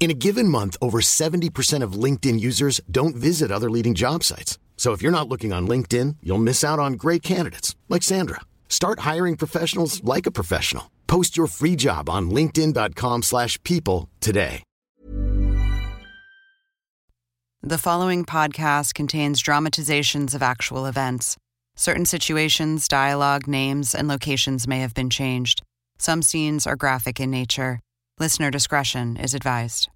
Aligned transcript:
In 0.00 0.10
a 0.10 0.14
given 0.14 0.48
month, 0.48 0.78
over 0.80 1.02
70% 1.02 1.82
of 1.82 1.92
LinkedIn 1.92 2.40
users 2.40 2.80
don't 2.90 3.14
visit 3.14 3.52
other 3.52 3.70
leading 3.70 3.94
job 3.94 4.24
sites. 4.24 4.58
So 4.78 4.92
if 4.92 5.02
you're 5.02 5.12
not 5.12 5.28
looking 5.28 5.52
on 5.52 5.68
LinkedIn, 5.68 6.16
you'll 6.22 6.38
miss 6.38 6.64
out 6.64 6.78
on 6.78 6.94
great 6.94 7.22
candidates 7.22 7.76
like 7.90 8.02
Sandra. 8.02 8.40
Start 8.70 9.00
hiring 9.00 9.36
professionals 9.36 10.02
like 10.02 10.24
a 10.24 10.30
professional. 10.30 10.90
Post 11.06 11.36
your 11.36 11.46
free 11.48 11.76
job 11.76 12.08
on 12.08 12.30
linkedin.com/people 12.30 14.08
today. 14.20 14.62
The 17.62 17.76
following 17.76 18.24
podcast 18.24 18.94
contains 18.94 19.42
dramatizations 19.42 20.34
of 20.34 20.42
actual 20.42 20.86
events. 20.86 21.36
Certain 21.76 22.06
situations, 22.06 22.88
dialogue, 22.88 23.46
names, 23.46 23.94
and 23.94 24.08
locations 24.08 24.66
may 24.66 24.80
have 24.80 24.94
been 24.94 25.10
changed. 25.10 25.60
Some 25.98 26.22
scenes 26.22 26.66
are 26.66 26.74
graphic 26.74 27.20
in 27.20 27.30
nature. 27.30 27.80
Listener 28.20 28.50
discretion 28.50 29.16
is 29.16 29.32
advised. 29.32 29.88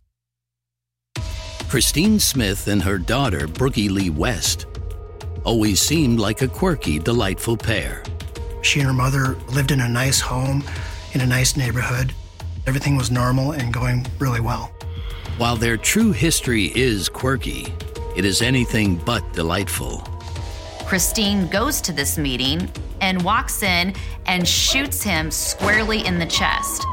Christine 1.68 2.18
Smith 2.18 2.68
and 2.68 2.82
her 2.82 2.96
daughter, 2.96 3.46
Brookey 3.46 3.90
Lee 3.90 4.08
West, 4.08 4.64
always 5.44 5.78
seemed 5.78 6.18
like 6.18 6.40
a 6.40 6.48
quirky, 6.48 6.98
delightful 6.98 7.54
pair. 7.54 8.02
She 8.62 8.80
and 8.80 8.86
her 8.86 8.94
mother 8.94 9.34
lived 9.52 9.72
in 9.72 9.80
a 9.82 9.88
nice 9.90 10.20
home 10.20 10.64
in 11.12 11.20
a 11.20 11.26
nice 11.26 11.54
neighborhood. 11.54 12.14
Everything 12.66 12.96
was 12.96 13.10
normal 13.10 13.52
and 13.52 13.74
going 13.74 14.06
really 14.18 14.40
well. 14.40 14.72
While 15.36 15.56
their 15.56 15.76
true 15.76 16.12
history 16.12 16.72
is 16.74 17.10
quirky, 17.10 17.74
it 18.16 18.24
is 18.24 18.40
anything 18.40 18.96
but 18.96 19.34
delightful. 19.34 19.98
Christine 20.86 21.46
goes 21.48 21.78
to 21.82 21.92
this 21.92 22.16
meeting 22.16 22.70
and 23.02 23.22
walks 23.22 23.62
in 23.62 23.94
and 24.24 24.48
shoots 24.48 25.02
him 25.02 25.30
squarely 25.30 26.06
in 26.06 26.18
the 26.18 26.24
chest. 26.26 26.86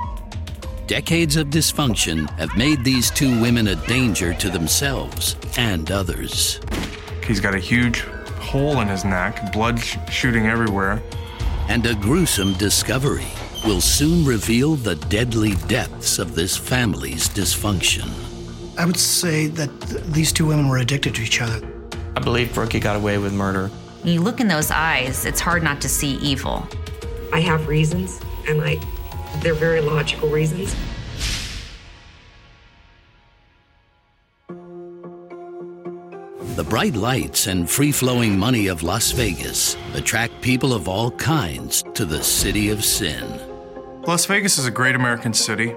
Decades 0.92 1.38
of 1.38 1.48
dysfunction 1.48 2.30
have 2.38 2.54
made 2.58 2.84
these 2.84 3.10
two 3.10 3.40
women 3.40 3.70
a 3.70 3.76
danger 3.88 4.34
to 4.34 4.50
themselves 4.50 5.38
and 5.56 5.90
others. 5.90 6.60
He's 7.26 7.40
got 7.40 7.56
a 7.56 7.60
huge 7.60 8.02
hole 8.42 8.82
in 8.82 8.90
his 8.90 9.06
neck, 9.06 9.54
blood 9.54 9.80
sh- 9.80 9.96
shooting 10.10 10.48
everywhere. 10.48 11.02
And 11.70 11.86
a 11.86 11.96
gruesome 11.96 12.56
discovery 12.56 13.30
will 13.64 13.80
soon 13.80 14.26
reveal 14.26 14.76
the 14.76 14.96
deadly 14.96 15.56
depths 15.70 16.20
of 16.20 16.36
this 16.36 16.58
family's 16.58 17.30
dysfunction. 17.30 18.12
I 18.78 18.84
would 18.84 19.00
say 19.00 19.48
that 19.48 19.70
th- 19.84 20.04
these 20.08 20.34
two 20.34 20.46
women 20.46 20.68
were 20.68 20.80
addicted 20.80 21.16
to 21.16 21.22
each 21.22 21.42
other. 21.42 21.66
I 22.18 22.20
believe 22.20 22.50
Brookey 22.50 22.82
got 22.82 22.98
away 22.98 23.18
with 23.18 23.32
murder. 23.32 23.70
When 24.02 24.14
you 24.14 24.20
look 24.20 24.42
in 24.42 24.50
those 24.50 24.72
eyes, 24.72 25.24
it's 25.24 25.40
hard 25.40 25.64
not 25.64 25.80
to 25.84 25.88
see 25.88 26.16
evil. 26.18 26.68
I 27.32 27.40
have 27.40 27.70
reasons, 27.70 28.20
and 28.46 28.62
I 28.62 28.78
they're 29.40 29.54
very 29.54 29.82
logical 29.82 30.30
reasons. 30.30 30.76
The 36.56 36.66
bright 36.70 36.96
lights 36.96 37.48
and 37.48 37.70
free 37.70 37.92
flowing 37.92 38.38
money 38.38 38.68
of 38.68 38.84
Las 38.84 39.12
Vegas 39.12 39.76
attract 39.96 40.42
people 40.42 40.74
of 40.74 40.88
all 40.88 41.12
kinds 41.12 41.84
to 41.94 42.06
the 42.06 42.22
city 42.22 42.70
of 42.70 42.84
sin. 42.84 43.26
Las 44.06 44.26
Vegas 44.26 44.58
is 44.58 44.66
a 44.66 44.72
great 44.72 44.96
American 44.96 45.34
city. 45.34 45.74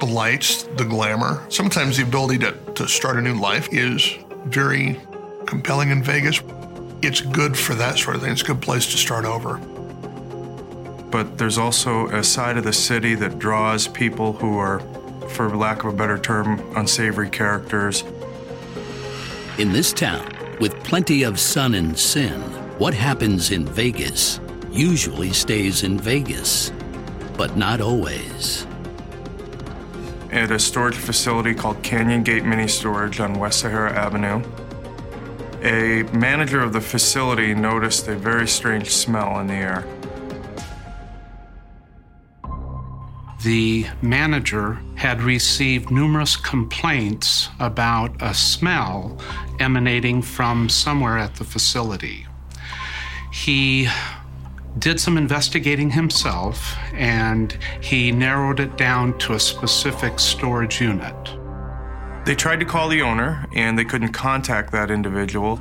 The 0.00 0.06
lights, 0.06 0.64
the 0.76 0.84
glamour, 0.84 1.44
sometimes 1.50 1.98
the 1.98 2.02
ability 2.02 2.38
to, 2.38 2.52
to 2.74 2.88
start 2.88 3.16
a 3.16 3.20
new 3.20 3.38
life 3.38 3.68
is 3.72 4.16
very 4.46 4.98
compelling 5.46 5.90
in 5.90 6.02
Vegas. 6.02 6.40
It's 7.02 7.20
good 7.20 7.56
for 7.56 7.74
that 7.74 7.98
sort 7.98 8.16
of 8.16 8.22
thing. 8.22 8.32
It's 8.32 8.42
a 8.42 8.46
good 8.46 8.62
place 8.62 8.86
to 8.86 8.96
start 8.96 9.24
over. 9.24 9.60
But 11.14 11.38
there's 11.38 11.58
also 11.58 12.08
a 12.08 12.24
side 12.24 12.56
of 12.56 12.64
the 12.64 12.72
city 12.72 13.14
that 13.14 13.38
draws 13.38 13.86
people 13.86 14.32
who 14.32 14.58
are, 14.58 14.80
for 15.28 15.56
lack 15.56 15.84
of 15.84 15.94
a 15.94 15.96
better 15.96 16.18
term, 16.18 16.60
unsavory 16.74 17.30
characters. 17.30 18.02
In 19.56 19.72
this 19.72 19.92
town, 19.92 20.28
with 20.58 20.74
plenty 20.82 21.22
of 21.22 21.38
sun 21.38 21.74
and 21.74 21.96
sin, 21.96 22.40
what 22.80 22.94
happens 22.94 23.52
in 23.52 23.64
Vegas 23.64 24.40
usually 24.72 25.32
stays 25.32 25.84
in 25.84 26.00
Vegas, 26.00 26.72
but 27.36 27.56
not 27.56 27.80
always. 27.80 28.66
At 30.32 30.50
a 30.50 30.58
storage 30.58 30.96
facility 30.96 31.54
called 31.54 31.80
Canyon 31.84 32.24
Gate 32.24 32.44
Mini 32.44 32.66
Storage 32.66 33.20
on 33.20 33.38
West 33.38 33.60
Sahara 33.60 33.92
Avenue, 33.92 34.42
a 35.62 36.02
manager 36.12 36.60
of 36.60 36.72
the 36.72 36.80
facility 36.80 37.54
noticed 37.54 38.08
a 38.08 38.16
very 38.16 38.48
strange 38.48 38.90
smell 38.90 39.38
in 39.38 39.46
the 39.46 39.54
air. 39.54 39.86
The 43.44 43.86
manager 44.00 44.78
had 44.94 45.22
received 45.22 45.90
numerous 45.90 46.34
complaints 46.34 47.50
about 47.60 48.10
a 48.22 48.32
smell 48.32 49.18
emanating 49.60 50.22
from 50.22 50.68
somewhere 50.70 51.18
at 51.18 51.34
the 51.34 51.44
facility. 51.44 52.26
He 53.30 53.86
did 54.78 54.98
some 54.98 55.18
investigating 55.18 55.90
himself 55.90 56.74
and 56.94 57.56
he 57.82 58.10
narrowed 58.10 58.60
it 58.60 58.78
down 58.78 59.16
to 59.18 59.34
a 59.34 59.40
specific 59.40 60.18
storage 60.18 60.80
unit. 60.80 61.14
They 62.24 62.34
tried 62.34 62.60
to 62.60 62.66
call 62.66 62.88
the 62.88 63.02
owner 63.02 63.46
and 63.54 63.78
they 63.78 63.84
couldn't 63.84 64.12
contact 64.12 64.72
that 64.72 64.90
individual. 64.90 65.60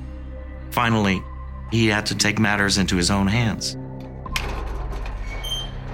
Finally, 0.71 1.21
he 1.69 1.87
had 1.87 2.05
to 2.05 2.15
take 2.15 2.39
matters 2.39 2.77
into 2.77 2.95
his 2.95 3.11
own 3.11 3.27
hands. 3.27 3.75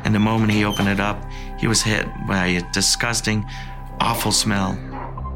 And 0.05 0.13
the 0.13 0.19
moment 0.19 0.51
he 0.51 0.63
opened 0.63 0.89
it 0.89 0.99
up, 0.99 1.28
he 1.59 1.67
was 1.67 1.81
hit 1.81 2.07
by 2.27 2.47
a 2.47 2.71
disgusting, 2.71 3.45
awful 3.99 4.31
smell. 4.31 4.77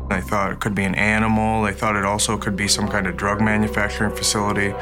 They 0.09 0.21
thought 0.21 0.51
it 0.51 0.59
could 0.59 0.75
be 0.75 0.83
an 0.83 0.95
animal. 0.95 1.63
They 1.63 1.73
thought 1.73 1.95
it 1.95 2.05
also 2.05 2.37
could 2.37 2.55
be 2.55 2.67
some 2.67 2.87
kind 2.87 3.07
of 3.07 3.17
drug 3.17 3.41
manufacturing 3.41 4.15
facility. 4.15 4.73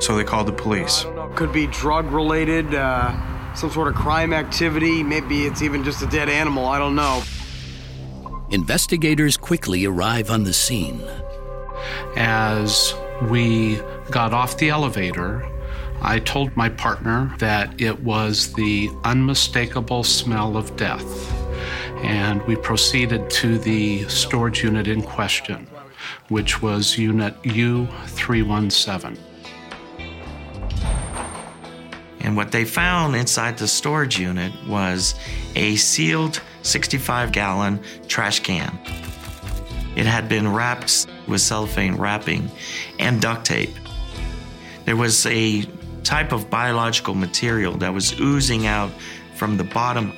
So 0.00 0.16
they 0.16 0.24
called 0.24 0.46
the 0.48 0.52
police. 0.52 1.04
Could 1.34 1.52
be 1.52 1.66
drug 1.66 2.06
related, 2.12 2.74
uh, 2.74 3.54
some 3.54 3.70
sort 3.70 3.88
of 3.88 3.94
crime 3.94 4.32
activity. 4.32 5.02
Maybe 5.02 5.44
it's 5.44 5.62
even 5.62 5.84
just 5.84 6.02
a 6.02 6.06
dead 6.06 6.28
animal. 6.28 6.66
I 6.66 6.78
don't 6.78 6.94
know. 6.94 7.22
Investigators 8.50 9.36
quickly 9.36 9.84
arrive 9.86 10.30
on 10.30 10.44
the 10.44 10.52
scene. 10.52 11.02
As 12.16 12.94
we 13.28 13.80
got 14.10 14.32
off 14.32 14.56
the 14.56 14.70
elevator, 14.70 15.50
I 16.08 16.20
told 16.20 16.56
my 16.56 16.68
partner 16.68 17.34
that 17.38 17.80
it 17.80 18.00
was 18.00 18.52
the 18.52 18.90
unmistakable 19.02 20.04
smell 20.04 20.56
of 20.56 20.76
death, 20.76 21.32
and 22.04 22.40
we 22.42 22.54
proceeded 22.54 23.28
to 23.30 23.58
the 23.58 24.08
storage 24.08 24.62
unit 24.62 24.86
in 24.86 25.02
question, 25.02 25.66
which 26.28 26.62
was 26.62 26.96
Unit 26.96 27.34
U317. 27.42 29.18
And 32.20 32.36
what 32.36 32.52
they 32.52 32.64
found 32.64 33.16
inside 33.16 33.58
the 33.58 33.66
storage 33.66 34.16
unit 34.16 34.52
was 34.68 35.16
a 35.56 35.74
sealed 35.74 36.40
65 36.62 37.32
gallon 37.32 37.80
trash 38.06 38.38
can. 38.38 38.78
It 39.96 40.06
had 40.06 40.28
been 40.28 40.52
wrapped 40.52 41.08
with 41.26 41.40
cellophane 41.40 41.96
wrapping 41.96 42.48
and 43.00 43.20
duct 43.20 43.44
tape. 43.44 43.74
There 44.84 44.96
was 44.96 45.26
a 45.26 45.64
type 46.06 46.32
of 46.32 46.48
biological 46.48 47.14
material 47.14 47.76
that 47.78 47.92
was 47.92 48.18
oozing 48.20 48.66
out 48.66 48.90
from 49.34 49.56
the 49.56 49.64
bottom. 49.64 50.12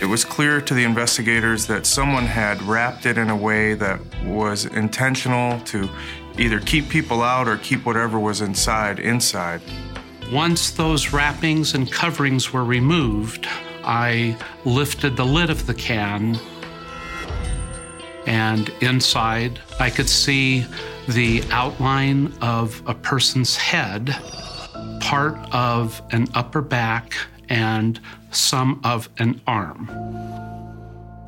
It 0.00 0.06
was 0.06 0.24
clear 0.24 0.62
to 0.62 0.72
the 0.72 0.82
investigators 0.84 1.66
that 1.66 1.84
someone 1.84 2.24
had 2.24 2.62
wrapped 2.62 3.04
it 3.04 3.18
in 3.18 3.28
a 3.28 3.36
way 3.36 3.74
that 3.74 4.00
was 4.24 4.64
intentional 4.64 5.60
to 5.66 5.90
either 6.38 6.58
keep 6.58 6.88
people 6.88 7.22
out 7.22 7.46
or 7.48 7.58
keep 7.58 7.84
whatever 7.84 8.18
was 8.18 8.40
inside 8.40 8.98
inside. 8.98 9.60
Once 10.32 10.70
those 10.70 11.12
wrappings 11.12 11.74
and 11.74 11.92
coverings 11.92 12.50
were 12.50 12.64
removed, 12.64 13.46
I 13.84 14.38
lifted 14.64 15.16
the 15.16 15.26
lid 15.26 15.50
of 15.50 15.66
the 15.66 15.74
can, 15.74 16.38
and 18.26 18.70
inside 18.80 19.60
I 19.78 19.90
could 19.90 20.08
see 20.08 20.64
the 21.08 21.42
outline 21.50 22.32
of 22.40 22.82
a 22.86 22.94
person's 22.94 23.56
head, 23.56 24.16
part 25.10 25.36
of 25.50 26.00
an 26.12 26.28
upper 26.34 26.62
back, 26.62 27.16
and 27.48 27.98
some 28.30 28.80
of 28.84 29.08
an 29.18 29.40
arm. 29.44 29.90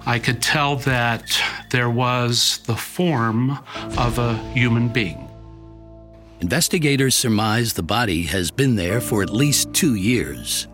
I 0.07 0.21
could 0.21 0.41
tell 0.41 0.77
that 0.77 1.25
there 1.73 1.91
was 1.91 2.59
the 2.67 2.77
form 2.77 3.59
of 3.99 4.21
a 4.21 4.37
human 4.53 4.87
being. 4.87 5.29
Investigators 6.41 7.17
surmise 7.17 7.73
the 7.73 7.83
body 7.83 8.23
has 8.23 8.53
been 8.53 8.77
there 8.77 9.01
for 9.01 9.21
at 9.21 9.31
least 9.31 9.75
two 9.75 9.97
years. 9.97 10.69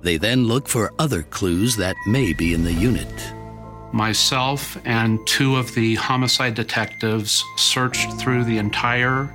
They 0.00 0.16
then 0.16 0.48
look 0.48 0.66
for 0.66 0.94
other 0.98 1.24
clues 1.24 1.76
that 1.76 1.94
may 2.06 2.32
be 2.32 2.54
in 2.54 2.64
the 2.64 2.72
unit. 2.72 3.34
Myself 3.92 4.78
and 4.86 5.18
two 5.26 5.56
of 5.56 5.74
the 5.74 5.96
homicide 5.96 6.54
detectives 6.54 7.44
searched 7.58 8.14
through 8.14 8.44
the 8.44 8.56
entire 8.56 9.30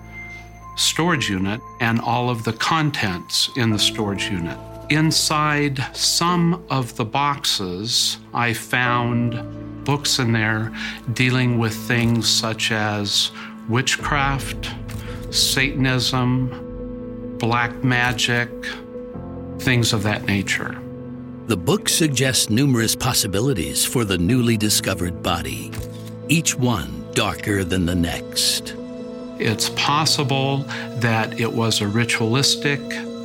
storage 0.81 1.29
unit 1.29 1.61
and 1.79 2.01
all 2.01 2.29
of 2.29 2.43
the 2.43 2.53
contents 2.53 3.49
in 3.55 3.69
the 3.69 3.79
storage 3.79 4.29
unit. 4.29 4.57
Inside 4.89 5.79
some 5.95 6.65
of 6.69 6.95
the 6.97 7.05
boxes, 7.05 8.17
I 8.33 8.53
found 8.53 9.85
books 9.85 10.19
in 10.19 10.31
there 10.31 10.73
dealing 11.13 11.57
with 11.57 11.73
things 11.73 12.27
such 12.27 12.71
as 12.71 13.31
witchcraft, 13.69 14.71
Satanism, 15.29 17.37
black 17.39 17.83
magic, 17.83 18.49
things 19.59 19.93
of 19.93 20.03
that 20.03 20.25
nature. 20.25 20.77
The 21.47 21.57
book 21.57 21.87
suggests 21.87 22.49
numerous 22.49 22.95
possibilities 22.95 23.85
for 23.85 24.03
the 24.03 24.17
newly 24.17 24.57
discovered 24.57 25.23
body, 25.23 25.71
each 26.27 26.55
one 26.55 27.05
darker 27.13 27.63
than 27.63 27.85
the 27.85 27.95
next. 27.95 28.75
It's 29.41 29.69
possible 29.69 30.57
that 30.99 31.39
it 31.39 31.51
was 31.51 31.81
a 31.81 31.87
ritualistic 31.87 32.79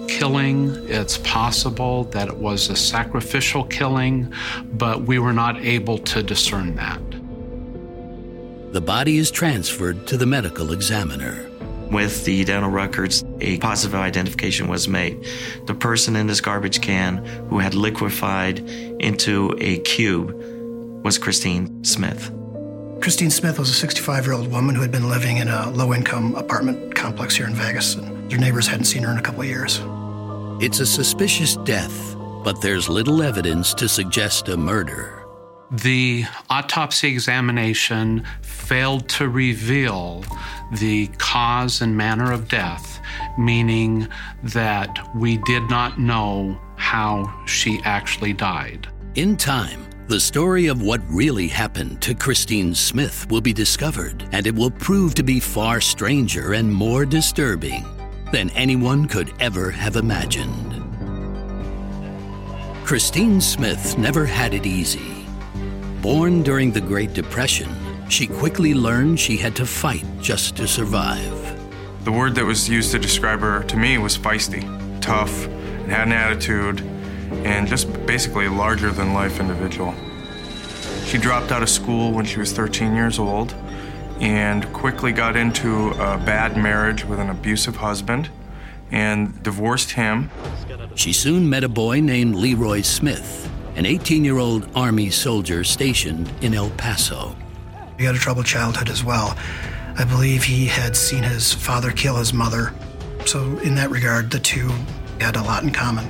killing. 0.09 0.71
It's 0.89 1.19
possible 1.19 2.05
that 2.05 2.29
it 2.29 2.37
was 2.37 2.71
a 2.71 2.77
sacrificial 2.77 3.65
killing, 3.65 4.33
but 4.73 5.03
we 5.03 5.19
were 5.19 5.35
not 5.35 5.59
able 5.59 5.99
to 5.99 6.23
discern 6.23 6.75
that. 6.77 7.03
The 8.73 8.81
body 8.81 9.19
is 9.19 9.31
transferred 9.31 10.07
to 10.07 10.17
the 10.17 10.25
medical 10.25 10.73
examiner. 10.73 11.51
With 11.91 12.25
the 12.25 12.45
dental 12.45 12.71
records, 12.71 13.23
a 13.43 13.59
positive 13.59 14.01
identification 14.01 14.69
was 14.69 14.89
made. 14.89 15.23
The 15.67 15.75
person 15.75 16.17
in 16.17 16.27
this 16.27 16.41
garbage 16.41 16.81
can 16.81 17.25
who 17.51 17.59
had 17.59 17.75
liquefied 17.75 18.61
into 19.01 19.55
a 19.61 19.81
cube 19.81 20.35
was 21.05 21.19
Christine 21.19 21.85
Smith. 21.85 22.33
Christine 23.01 23.31
Smith 23.31 23.59
was 23.59 23.71
a 23.71 23.75
65 23.75 24.25
year 24.25 24.35
old 24.35 24.51
woman 24.51 24.75
who 24.75 24.83
had 24.83 24.91
been 24.91 25.09
living 25.09 25.37
in 25.37 25.49
a 25.49 25.71
low 25.71 25.95
income 25.95 26.35
apartment 26.35 26.95
complex 26.95 27.37
here 27.37 27.47
in 27.47 27.55
Vegas, 27.55 27.95
and 27.95 28.31
their 28.31 28.39
neighbors 28.39 28.67
hadn't 28.67 28.87
seen 28.87 29.03
her 29.03 29.13
in 29.13 29.19
a 29.19 29.23
couple 29.23 29.43
of 29.43 29.47
years. 29.47 29.81
It's 30.61 30.81
a 30.81 30.87
suspicious 30.87 31.57
death, 31.57 32.17
but 32.43 32.61
there's 32.63 32.89
little 32.89 33.23
evidence 33.23 33.75
to 33.75 33.89
suggest 33.89 34.49
a 34.49 34.57
murder. 34.57 35.25
The 35.71 36.25
autopsy 36.49 37.09
examination 37.09 38.25
failed 38.43 39.09
to 39.11 39.29
reveal 39.29 40.25
the 40.79 41.09
cause 41.19 41.83
and 41.83 41.97
manner 41.97 42.33
of 42.33 42.49
death, 42.49 43.01
meaning 43.39 44.09
that 44.43 45.15
we 45.15 45.37
did 45.39 45.69
not 45.69 46.01
know 46.01 46.59
how 46.77 47.45
she 47.47 47.81
actually 47.85 48.33
died. 48.33 48.89
In 49.17 49.37
time, 49.37 49.86
the 50.09 50.21
story 50.21 50.69
of 50.69 50.83
what 50.83 51.01
really 51.09 51.49
happened 51.49 52.01
to 52.01 52.15
Christine 52.15 52.75
Smith 52.77 53.29
will 53.29 53.41
be 53.41 53.53
discovered, 53.53 54.25
and 54.31 54.47
it 54.47 54.55
will 54.55 54.71
prove 54.71 55.17
to 55.17 55.25
be 55.25 55.41
far 55.41 55.81
stranger 55.81 56.53
and 56.53 56.73
more 56.73 57.05
disturbing 57.05 57.85
than 58.31 58.51
anyone 58.51 59.07
could 59.07 59.33
ever 59.41 59.69
have 59.71 59.97
imagined. 59.97 60.75
Christine 62.85 63.41
Smith 63.41 63.99
never 63.99 64.25
had 64.25 64.55
it 64.55 64.65
easy. 64.65 65.27
Born 66.03 66.45
during 66.45 66.71
the 66.71 66.81
Great 66.81 67.13
Depression, 67.13 67.75
she 68.09 68.29
quickly 68.29 68.75
learned 68.75 69.19
she 69.19 69.37
had 69.37 69.57
to 69.57 69.67
fight 69.67 70.05
just 70.21 70.57
to 70.59 70.69
survive. 70.69 71.43
The 72.05 72.13
word 72.13 72.37
that 72.37 72.45
was 72.45 72.69
used 72.69 72.93
to 72.93 73.01
describe 73.01 73.41
her 73.41 73.65
to 73.65 73.77
me 73.77 73.99
was 73.99 74.17
feisty, 74.17 74.63
tough, 75.01 75.47
and 75.47 75.91
had 75.91 76.07
an 76.07 76.13
attitude, 76.13 76.79
and 77.45 77.67
just 77.67 77.91
basically 78.07 78.47
a 78.47 78.51
larger 78.51 78.91
than 78.91 79.15
life 79.15 79.41
individual. 79.41 79.95
She 81.07 81.19
dropped 81.19 81.53
out 81.53 81.63
of 81.63 81.69
school 81.69 82.13
when 82.13 82.25
she 82.25 82.39
was 82.39 82.53
13 82.53 82.95
years 82.95 83.19
old 83.19 83.55
and 84.21 84.71
quickly 84.73 85.13
got 85.13 85.37
into 85.37 85.91
a 85.91 86.19
bad 86.19 86.57
marriage 86.57 87.05
with 87.05 87.21
an 87.21 87.31
abusive 87.31 87.77
husband 87.77 88.31
and 88.91 89.43
divorced 89.43 89.93
him. 89.93 90.31
She 90.95 91.13
soon 91.13 91.49
met 91.49 91.65
a 91.65 91.69
boy 91.69 92.01
named 92.01 92.35
Leroy 92.35 92.81
Smith, 92.81 93.51
an 93.77 93.87
18 93.87 94.25
year 94.25 94.39
old 94.39 94.69
Army 94.75 95.11
soldier 95.11 95.65
stationed 95.65 96.31
in 96.41 96.55
El 96.55 96.71
Paso. 96.71 97.37
He 97.99 98.05
had 98.05 98.15
a 98.15 98.19
troubled 98.19 98.47
childhood 98.47 98.89
as 98.89 99.05
well. 99.05 99.37
I 99.99 100.05
believe 100.05 100.43
he 100.45 100.67
had 100.67 100.97
seen 100.97 101.23
his 101.23 101.53
father 101.53 101.91
kill 101.91 102.17
his 102.17 102.33
mother. 102.33 102.73
So, 103.25 103.59
in 103.59 103.75
that 103.77 103.91
regard, 103.91 104.31
the 104.31 104.39
two 104.39 104.71
had 105.21 105.37
a 105.37 105.43
lot 105.43 105.63
in 105.63 105.71
common. 105.73 106.07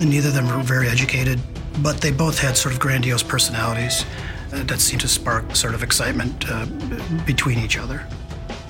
And 0.00 0.10
neither 0.10 0.28
of 0.28 0.34
them 0.34 0.46
were 0.46 0.62
very 0.62 0.88
educated, 0.88 1.40
but 1.82 2.00
they 2.00 2.12
both 2.12 2.38
had 2.38 2.56
sort 2.56 2.74
of 2.74 2.80
grandiose 2.80 3.22
personalities 3.22 4.04
uh, 4.52 4.62
that 4.64 4.80
seemed 4.80 5.00
to 5.00 5.08
spark 5.08 5.56
sort 5.56 5.74
of 5.74 5.82
excitement 5.82 6.44
uh, 6.48 6.66
between 7.24 7.58
each 7.58 7.78
other. 7.78 8.06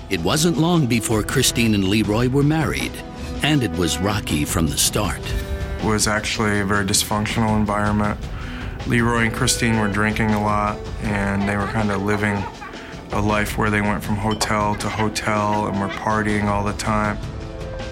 It 0.09 0.21
wasn't 0.21 0.57
long 0.57 0.87
before 0.87 1.23
Christine 1.25 1.75
and 1.75 1.85
Leroy 1.89 2.29
were 2.29 2.45
married, 2.45 2.93
and 3.43 3.63
it 3.63 3.73
was 3.73 3.99
rocky 3.99 4.45
from 4.45 4.69
the 4.69 4.79
start. 4.79 5.21
It 5.79 5.85
was 5.85 6.07
actually 6.07 6.61
a 6.61 6.65
very 6.65 6.85
dysfunctional 6.85 7.57
environment. 7.57 8.19
Leroy 8.87 9.25
and 9.25 9.35
Christine 9.35 9.81
were 9.81 9.89
drinking 9.89 10.31
a 10.31 10.41
lot, 10.41 10.79
and 11.03 11.49
they 11.49 11.57
were 11.57 11.67
kind 11.67 11.91
of 11.91 12.03
living 12.03 12.43
a 13.13 13.21
life 13.21 13.59
where 13.59 13.71
they 13.71 13.81
went 13.81 14.03
from 14.03 14.17
hotel 14.17 14.75
to 14.77 14.89
hotel 14.89 15.67
and 15.67 15.81
were 15.81 15.89
partying 15.89 16.45
all 16.45 16.65
the 16.65 16.73
time. 16.75 17.19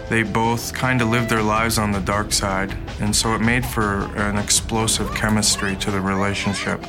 They 0.09 0.23
both 0.23 0.75
kind 0.75 1.01
of 1.01 1.09
lived 1.09 1.31
their 1.31 1.43
lives 1.43 1.79
on 1.79 1.91
the 1.91 2.01
dark 2.01 2.33
side, 2.33 2.77
and 3.01 3.17
so 3.17 3.35
it 3.35 3.41
made 3.41 3.65
for 3.65 4.05
an 4.17 4.37
explosive 4.37 5.13
chemistry 5.15 5.77
to 5.77 5.91
the 5.91 6.01
relationship. 6.01 6.85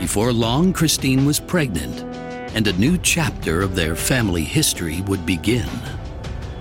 Before 0.00 0.32
long, 0.32 0.72
Christine 0.72 1.24
was 1.26 1.38
pregnant, 1.38 2.02
and 2.54 2.66
a 2.66 2.72
new 2.72 2.98
chapter 2.98 3.62
of 3.62 3.76
their 3.76 3.94
family 3.94 4.42
history 4.42 5.00
would 5.02 5.24
begin. 5.24 5.68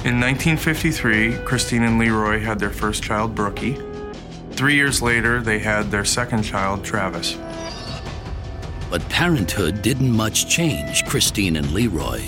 In 0.05 0.19
1953, 0.19 1.39
Christine 1.39 1.83
and 1.83 1.97
Leroy 1.97 2.39
had 2.39 2.59
their 2.59 2.69
first 2.69 3.01
child, 3.01 3.33
Brookey. 3.33 3.81
Three 4.51 4.75
years 4.75 5.01
later, 5.01 5.41
they 5.41 5.57
had 5.57 5.89
their 5.89 6.05
second 6.05 6.43
child, 6.43 6.83
Travis. 6.83 7.35
But 8.91 9.07
parenthood 9.09 9.81
didn't 9.81 10.11
much 10.11 10.47
change 10.47 11.03
Christine 11.05 11.55
and 11.55 11.71
Leroy. 11.71 12.21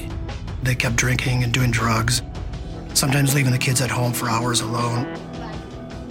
They 0.63 0.73
kept 0.73 0.95
drinking 0.95 1.43
and 1.43 1.53
doing 1.53 1.69
drugs, 1.69 2.23
sometimes 2.95 3.35
leaving 3.35 3.51
the 3.51 3.57
kids 3.57 3.81
at 3.81 3.91
home 3.91 4.13
for 4.13 4.29
hours 4.29 4.61
alone. 4.61 5.05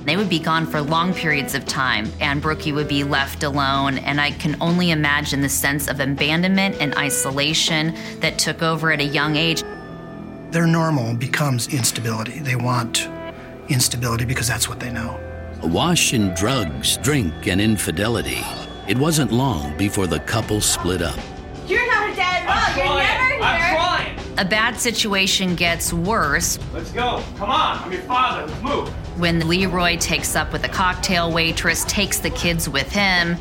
They 0.05 0.17
would 0.17 0.29
be 0.29 0.39
gone 0.39 0.67
for 0.67 0.83
long 0.83 1.15
periods 1.15 1.55
of 1.55 1.65
time, 1.65 2.13
and 2.21 2.43
Brookey 2.43 2.75
would 2.75 2.89
be 2.89 3.05
left 3.05 3.43
alone. 3.43 3.99
And 3.99 4.21
I 4.21 4.33
can 4.33 4.57
only 4.61 4.91
imagine 4.91 5.41
the 5.41 5.49
sense 5.49 5.89
of 5.89 5.99
abandonment 6.01 6.77
and 6.79 6.95
isolation 6.97 7.95
that 8.21 8.39
took 8.39 8.63
over 8.63 8.93
at 8.93 9.01
a 9.01 9.05
young 9.05 9.37
age. 9.37 9.63
Their 10.51 10.67
normal 10.67 11.15
becomes 11.15 11.73
instability. 11.73 12.39
They 12.41 12.55
want 12.55 13.09
instability 13.69 14.27
because 14.27 14.47
that's 14.47 14.69
what 14.69 14.79
they 14.79 14.93
know. 14.93 15.19
Awash 15.63 16.13
in 16.13 16.35
drugs, 16.35 16.99
drink, 16.99 17.47
and 17.47 17.61
infidelity, 17.61 18.43
it 18.87 18.99
wasn't 18.99 19.33
long 19.33 19.75
before 19.79 20.07
the 20.07 20.21
couple 20.21 20.61
split 20.61 21.01
up. 21.01 21.19
You're 21.67 21.87
not 21.87 22.13
a 22.13 22.15
dad 22.15 22.47
at. 22.47 22.77
You're 22.77 23.49
never 23.49 23.75
here. 23.75 23.84
I'm 24.37 24.47
trying. 24.47 24.47
A 24.47 24.49
bad 24.49 24.81
situation 24.81 25.55
gets 25.55 25.93
worse. 25.93 26.59
Let's 26.73 26.91
go. 26.93 27.23
Come 27.37 27.51
on. 27.51 27.79
I'm 27.83 27.93
your 27.93 28.03
father. 28.03 28.47
Let's 28.47 28.63
move. 28.63 28.89
When 29.19 29.47
Leroy 29.49 29.97
takes 29.97 30.37
up 30.37 30.53
with 30.53 30.65
a 30.65 30.69
cocktail 30.69 31.33
waitress, 31.33 31.85
takes 31.85 32.19
the 32.19 32.31
kids 32.31 32.69
with 32.69 32.91
him. 32.91 33.37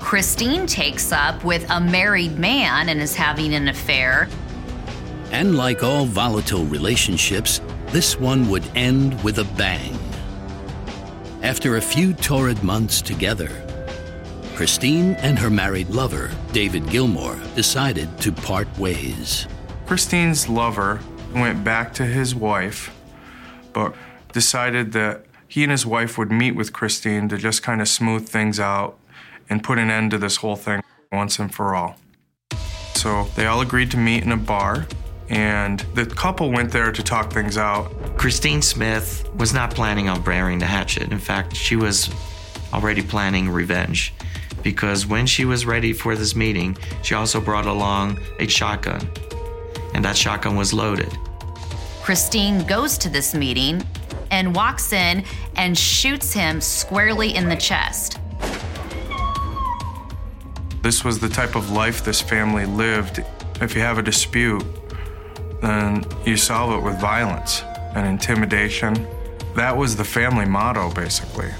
Christine 0.00 0.66
takes 0.66 1.12
up 1.12 1.42
with 1.44 1.68
a 1.70 1.80
married 1.80 2.38
man 2.38 2.88
and 2.90 3.00
is 3.00 3.16
having 3.16 3.54
an 3.54 3.68
affair. 3.68 4.28
And 5.32 5.56
like 5.56 5.82
all 5.82 6.04
volatile 6.04 6.64
relationships, 6.66 7.60
this 7.86 8.20
one 8.20 8.48
would 8.50 8.64
end 8.74 9.22
with 9.24 9.38
a 9.38 9.44
bang. 9.56 9.98
After 11.42 11.76
a 11.76 11.80
few 11.80 12.12
torrid 12.12 12.62
months 12.62 13.00
together, 13.02 13.50
Christine 14.54 15.14
and 15.14 15.38
her 15.38 15.50
married 15.50 15.90
lover, 15.90 16.30
David 16.52 16.88
Gilmore, 16.88 17.40
decided 17.56 18.16
to 18.20 18.30
part 18.30 18.68
ways. 18.78 19.48
Christine's 19.86 20.48
lover 20.48 21.00
went 21.34 21.62
back 21.62 21.92
to 21.94 22.04
his 22.06 22.34
wife, 22.34 22.94
but 23.72 23.94
decided 24.32 24.92
that 24.92 25.26
he 25.46 25.62
and 25.62 25.70
his 25.70 25.84
wife 25.84 26.16
would 26.16 26.32
meet 26.32 26.52
with 26.52 26.72
Christine 26.72 27.28
to 27.28 27.36
just 27.36 27.62
kind 27.62 27.80
of 27.80 27.88
smooth 27.88 28.26
things 28.26 28.58
out 28.58 28.98
and 29.50 29.62
put 29.62 29.78
an 29.78 29.90
end 29.90 30.10
to 30.12 30.18
this 30.18 30.36
whole 30.36 30.56
thing 30.56 30.82
once 31.12 31.38
and 31.38 31.54
for 31.54 31.74
all. 31.74 31.96
So 32.94 33.24
they 33.36 33.46
all 33.46 33.60
agreed 33.60 33.90
to 33.90 33.98
meet 33.98 34.22
in 34.22 34.32
a 34.32 34.36
bar, 34.38 34.86
and 35.28 35.80
the 35.94 36.06
couple 36.06 36.50
went 36.50 36.72
there 36.72 36.90
to 36.90 37.02
talk 37.02 37.30
things 37.30 37.58
out. 37.58 37.92
Christine 38.16 38.62
Smith 38.62 39.28
was 39.34 39.52
not 39.52 39.74
planning 39.74 40.08
on 40.08 40.22
burying 40.22 40.58
the 40.58 40.66
hatchet. 40.66 41.12
In 41.12 41.18
fact, 41.18 41.54
she 41.54 41.76
was 41.76 42.10
already 42.72 43.02
planning 43.02 43.50
revenge 43.50 44.14
because 44.62 45.06
when 45.06 45.26
she 45.26 45.44
was 45.44 45.66
ready 45.66 45.92
for 45.92 46.16
this 46.16 46.34
meeting, 46.34 46.76
she 47.02 47.14
also 47.14 47.38
brought 47.38 47.66
along 47.66 48.18
a 48.38 48.46
shotgun, 48.48 49.06
and 49.94 50.04
that 50.04 50.16
shotgun 50.16 50.56
was 50.56 50.74
loaded. 50.74 51.16
Christine 52.02 52.66
goes 52.66 52.98
to 52.98 53.08
this 53.08 53.34
meeting 53.34 53.82
and 54.30 54.54
walks 54.54 54.92
in 54.92 55.24
and 55.56 55.78
shoots 55.78 56.32
him 56.32 56.60
squarely 56.60 57.34
in 57.34 57.48
the 57.48 57.56
chest. 57.56 58.18
This 60.82 61.02
was 61.02 61.18
the 61.18 61.30
type 61.30 61.56
of 61.56 61.70
life 61.70 62.04
this 62.04 62.20
family 62.20 62.66
lived. 62.66 63.24
If 63.62 63.74
you 63.74 63.80
have 63.80 63.96
a 63.96 64.02
dispute, 64.02 64.62
then 65.62 66.04
you 66.26 66.36
solve 66.36 66.78
it 66.78 66.84
with 66.84 67.00
violence 67.00 67.62
and 67.94 68.06
intimidation. 68.06 68.94
That 69.54 69.74
was 69.74 69.96
the 69.96 70.04
family 70.04 70.44
motto, 70.44 70.90
basically. 70.90 71.50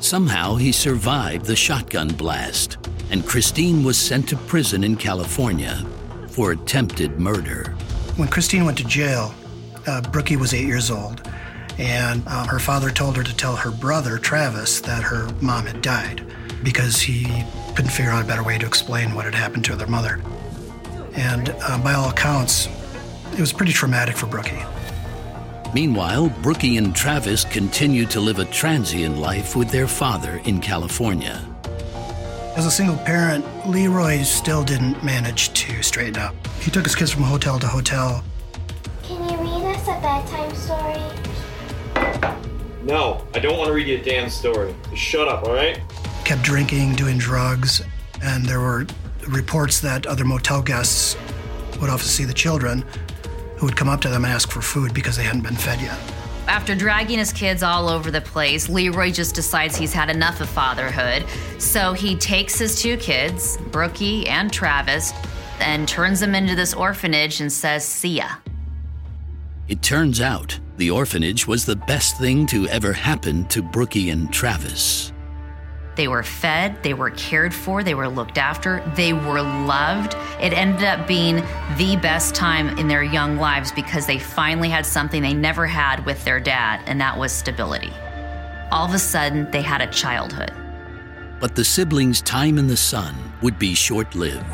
Somehow 0.00 0.54
he 0.54 0.70
survived 0.70 1.46
the 1.46 1.56
shotgun 1.56 2.08
blast, 2.08 2.76
and 3.10 3.26
Christine 3.26 3.82
was 3.82 3.98
sent 3.98 4.28
to 4.28 4.36
prison 4.36 4.84
in 4.84 4.94
California 4.94 5.84
for 6.38 6.52
attempted 6.52 7.18
murder. 7.18 7.74
When 8.14 8.28
Christine 8.28 8.64
went 8.64 8.78
to 8.78 8.84
jail, 8.84 9.34
uh, 9.88 10.02
Brookey 10.02 10.36
was 10.36 10.54
eight 10.54 10.68
years 10.68 10.88
old, 10.88 11.28
and 11.78 12.24
um, 12.28 12.46
her 12.46 12.60
father 12.60 12.90
told 12.90 13.16
her 13.16 13.24
to 13.24 13.36
tell 13.36 13.56
her 13.56 13.72
brother, 13.72 14.18
Travis, 14.18 14.80
that 14.82 15.02
her 15.02 15.28
mom 15.40 15.66
had 15.66 15.82
died 15.82 16.24
because 16.62 17.00
he 17.00 17.24
couldn't 17.74 17.90
figure 17.90 18.12
out 18.12 18.24
a 18.24 18.28
better 18.28 18.44
way 18.44 18.56
to 18.56 18.64
explain 18.64 19.16
what 19.16 19.24
had 19.24 19.34
happened 19.34 19.64
to 19.64 19.74
their 19.74 19.88
mother. 19.88 20.20
And 21.14 21.52
uh, 21.60 21.76
by 21.82 21.94
all 21.94 22.10
accounts, 22.10 22.68
it 23.32 23.40
was 23.40 23.52
pretty 23.52 23.72
traumatic 23.72 24.16
for 24.16 24.26
Brookey. 24.26 24.64
Meanwhile, 25.74 26.30
Brookey 26.42 26.78
and 26.78 26.94
Travis 26.94 27.44
continued 27.46 28.10
to 28.10 28.20
live 28.20 28.38
a 28.38 28.44
transient 28.44 29.18
life 29.18 29.56
with 29.56 29.70
their 29.70 29.88
father 29.88 30.40
in 30.44 30.60
California. 30.60 31.44
As 32.58 32.66
a 32.66 32.72
single 32.72 32.96
parent, 32.96 33.44
Leroy 33.68 34.24
still 34.24 34.64
didn't 34.64 35.04
manage 35.04 35.50
to 35.50 35.80
straighten 35.80 36.16
up. 36.20 36.34
He 36.58 36.72
took 36.72 36.82
his 36.82 36.96
kids 36.96 37.12
from 37.12 37.22
hotel 37.22 37.56
to 37.60 37.68
hotel. 37.68 38.24
Can 39.04 39.22
you 39.30 39.36
read 39.36 39.76
us 39.76 39.82
a 39.84 39.94
bedtime 40.00 40.52
story? 40.56 40.98
No, 42.82 43.24
I 43.32 43.38
don't 43.38 43.56
want 43.56 43.68
to 43.68 43.72
read 43.74 43.86
you 43.86 43.98
a 43.98 44.02
damn 44.02 44.28
story. 44.28 44.74
Just 44.90 45.00
shut 45.00 45.28
up, 45.28 45.44
all 45.44 45.54
right? 45.54 45.80
Kept 46.24 46.42
drinking, 46.42 46.96
doing 46.96 47.16
drugs, 47.16 47.80
and 48.24 48.44
there 48.44 48.58
were 48.58 48.88
reports 49.28 49.78
that 49.82 50.06
other 50.06 50.24
motel 50.24 50.60
guests 50.60 51.16
would 51.80 51.90
often 51.90 52.08
see 52.08 52.24
the 52.24 52.34
children 52.34 52.84
who 53.58 53.66
would 53.66 53.76
come 53.76 53.88
up 53.88 54.00
to 54.00 54.08
them 54.08 54.24
and 54.24 54.34
ask 54.34 54.50
for 54.50 54.62
food 54.62 54.92
because 54.92 55.16
they 55.16 55.22
hadn't 55.22 55.42
been 55.42 55.54
fed 55.54 55.80
yet. 55.80 55.96
After 56.48 56.74
dragging 56.74 57.18
his 57.18 57.30
kids 57.30 57.62
all 57.62 57.90
over 57.90 58.10
the 58.10 58.22
place, 58.22 58.70
Leroy 58.70 59.12
just 59.12 59.34
decides 59.34 59.76
he's 59.76 59.92
had 59.92 60.08
enough 60.08 60.40
of 60.40 60.48
fatherhood. 60.48 61.26
So 61.58 61.92
he 61.92 62.16
takes 62.16 62.58
his 62.58 62.80
two 62.80 62.96
kids, 62.96 63.58
Brookey 63.70 64.26
and 64.26 64.50
Travis, 64.50 65.12
and 65.60 65.86
turns 65.86 66.20
them 66.20 66.34
into 66.34 66.54
this 66.54 66.72
orphanage 66.72 67.42
and 67.42 67.52
says, 67.52 67.84
See 67.84 68.16
ya. 68.16 68.28
It 69.68 69.82
turns 69.82 70.22
out 70.22 70.58
the 70.78 70.90
orphanage 70.90 71.46
was 71.46 71.66
the 71.66 71.76
best 71.76 72.16
thing 72.16 72.46
to 72.46 72.66
ever 72.68 72.94
happen 72.94 73.44
to 73.48 73.62
Brookey 73.62 74.10
and 74.10 74.32
Travis. 74.32 75.12
They 75.98 76.06
were 76.06 76.22
fed, 76.22 76.80
they 76.84 76.94
were 76.94 77.10
cared 77.10 77.52
for, 77.52 77.82
they 77.82 77.94
were 77.94 78.06
looked 78.06 78.38
after, 78.38 78.88
they 78.94 79.12
were 79.12 79.42
loved. 79.42 80.14
It 80.40 80.52
ended 80.52 80.84
up 80.84 81.08
being 81.08 81.42
the 81.76 81.98
best 82.00 82.36
time 82.36 82.78
in 82.78 82.86
their 82.86 83.02
young 83.02 83.36
lives 83.36 83.72
because 83.72 84.06
they 84.06 84.20
finally 84.20 84.68
had 84.68 84.86
something 84.86 85.22
they 85.22 85.34
never 85.34 85.66
had 85.66 86.06
with 86.06 86.24
their 86.24 86.38
dad, 86.38 86.84
and 86.86 87.00
that 87.00 87.18
was 87.18 87.32
stability. 87.32 87.92
All 88.70 88.86
of 88.86 88.94
a 88.94 88.98
sudden, 89.00 89.50
they 89.50 89.60
had 89.60 89.80
a 89.80 89.88
childhood. 89.88 90.52
But 91.40 91.56
the 91.56 91.64
siblings' 91.64 92.22
time 92.22 92.58
in 92.58 92.68
the 92.68 92.76
sun 92.76 93.16
would 93.42 93.58
be 93.58 93.74
short 93.74 94.14
lived. 94.14 94.46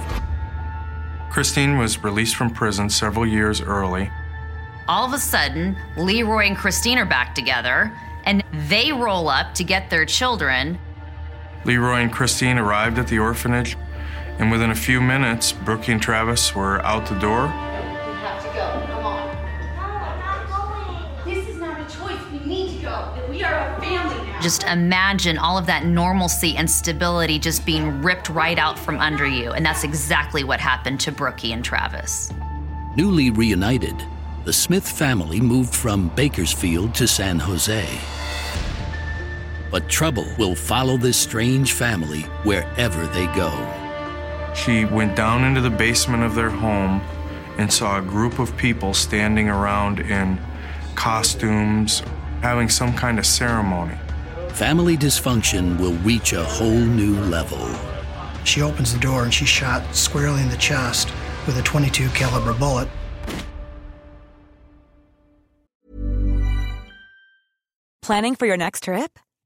Christine 1.31 1.77
was 1.77 2.03
released 2.03 2.37
from 2.37 2.49
prison 2.49 2.89
several 2.89 3.27
years 3.27 3.61
early. 3.61 4.11
All 4.89 5.07
of 5.07 5.13
a 5.13 5.19
sudden, 5.19 5.77
Leroy 5.99 6.47
and 6.47 6.57
Christine 6.57 6.97
are 6.97 7.05
back 7.05 7.35
together, 7.35 7.93
and 8.25 8.43
they 8.71 8.93
roll 8.93 9.29
up 9.29 9.53
to 9.57 9.63
get 9.63 9.91
their 9.91 10.07
children. 10.07 10.79
Leroy 11.65 12.01
and 12.01 12.13
Christine 12.13 12.59
arrived 12.59 12.99
at 12.99 13.09
the 13.09 13.19
orphanage, 13.19 13.77
and 14.39 14.51
within 14.51 14.71
a 14.71 14.75
few 14.75 15.01
minutes, 15.01 15.53
Brookey 15.53 15.89
and 15.89 16.03
Travis 16.03 16.55
were 16.55 16.85
out 16.85 17.07
the 17.07 17.19
door. 17.19 17.45
We 17.45 17.51
have 17.51 18.43
to 18.43 18.49
go. 18.49 18.87
Come 18.93 19.07
on. 19.07 19.31
This 21.25 21.49
is 21.49 21.57
not 21.59 21.81
a 21.81 21.85
choice. 21.85 22.19
We 22.33 22.39
need 22.47 22.77
to 22.77 22.83
go. 22.83 23.09
We 23.31 23.43
are 23.43 23.77
a 23.77 23.81
family 23.81 24.27
now. 24.27 24.41
Just 24.41 24.65
imagine 24.65 25.39
all 25.39 25.57
of 25.57 25.65
that 25.67 25.87
normalcy 25.87 26.57
and 26.57 26.71
stability 26.71 27.39
just 27.39 27.65
being 27.65 28.03
ripped 28.03 28.29
right 28.29 28.59
out 28.59 28.79
from 28.79 28.99
under 28.99 29.27
you. 29.27 29.53
And 29.53 29.65
that's 29.65 29.85
exactly 29.85 30.45
what 30.45 30.61
happened 30.61 31.01
to 31.01 31.13
Brookey 31.13 31.55
and 31.55 31.65
Travis. 31.65 32.31
Newly 32.97 33.31
reunited, 33.31 33.97
the 34.45 34.53
Smith 34.53 34.87
family 34.87 35.41
moved 35.41 35.75
from 35.75 36.11
Bakersfield 36.11 36.95
to 36.97 37.09
San 37.09 37.39
Jose. 37.39 37.87
But 39.75 39.89
trouble 39.89 40.29
will 40.39 40.55
follow 40.55 40.97
this 40.97 41.17
strange 41.17 41.73
family 41.73 42.21
wherever 42.45 43.09
they 43.09 43.27
go. 43.35 43.51
She 44.55 44.85
went 44.85 45.17
down 45.17 45.43
into 45.43 45.61
the 45.61 45.69
basement 45.69 46.23
of 46.23 46.37
their 46.37 46.49
home 46.49 47.01
and 47.59 47.73
saw 47.73 47.99
a 47.99 48.01
group 48.01 48.39
of 48.39 48.57
people 48.57 48.95
standing 48.95 49.49
around 49.49 49.99
in 49.99 50.39
costumes, 50.95 52.05
having 52.41 52.69
some 52.69 52.95
kind 52.95 53.19
of 53.19 53.27
ceremony. 53.27 53.97
Family 54.51 54.97
dysfunction 54.97 55.77
will 55.81 55.95
reach 56.05 56.35
a 56.35 56.45
whole 56.45 56.71
new 56.71 57.19
level. 57.23 57.69
She 58.45 58.63
opens 58.63 58.95
the 58.95 59.01
door 59.01 59.25
and 59.25 59.35
she's 59.35 59.49
shot 59.49 59.93
squarely 59.93 60.41
in 60.41 60.51
the 60.51 60.57
chest 60.57 61.13
with 61.49 61.59
a 61.59 61.63
22 61.63 62.11
caliber 62.11 62.55
bullet. 62.55 62.89
Planning 68.03 68.37
for 68.37 68.47
your 68.47 68.57
next 68.57 68.85
trip? 68.85 69.19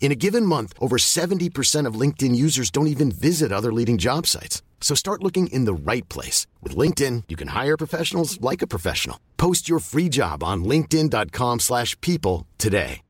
In 0.00 0.10
a 0.10 0.16
given 0.16 0.46
month, 0.46 0.72
over 0.80 0.96
70% 0.96 1.86
of 1.86 2.00
LinkedIn 2.00 2.34
users 2.34 2.70
don't 2.70 2.86
even 2.86 3.12
visit 3.12 3.52
other 3.52 3.72
leading 3.72 3.98
job 3.98 4.26
sites. 4.26 4.62
So 4.80 4.94
start 4.94 5.22
looking 5.22 5.48
in 5.48 5.66
the 5.66 5.92
right 5.92 6.08
place. 6.08 6.46
With 6.62 6.74
LinkedIn, 6.74 7.24
you 7.28 7.36
can 7.36 7.48
hire 7.48 7.76
professionals 7.76 8.40
like 8.40 8.62
a 8.62 8.66
professional. 8.66 9.20
Post 9.36 9.68
your 9.68 9.80
free 9.80 10.08
job 10.08 10.42
on 10.42 10.64
linkedin.com 10.64 11.60
slash 11.60 12.00
people 12.00 12.46
today. 12.56 13.02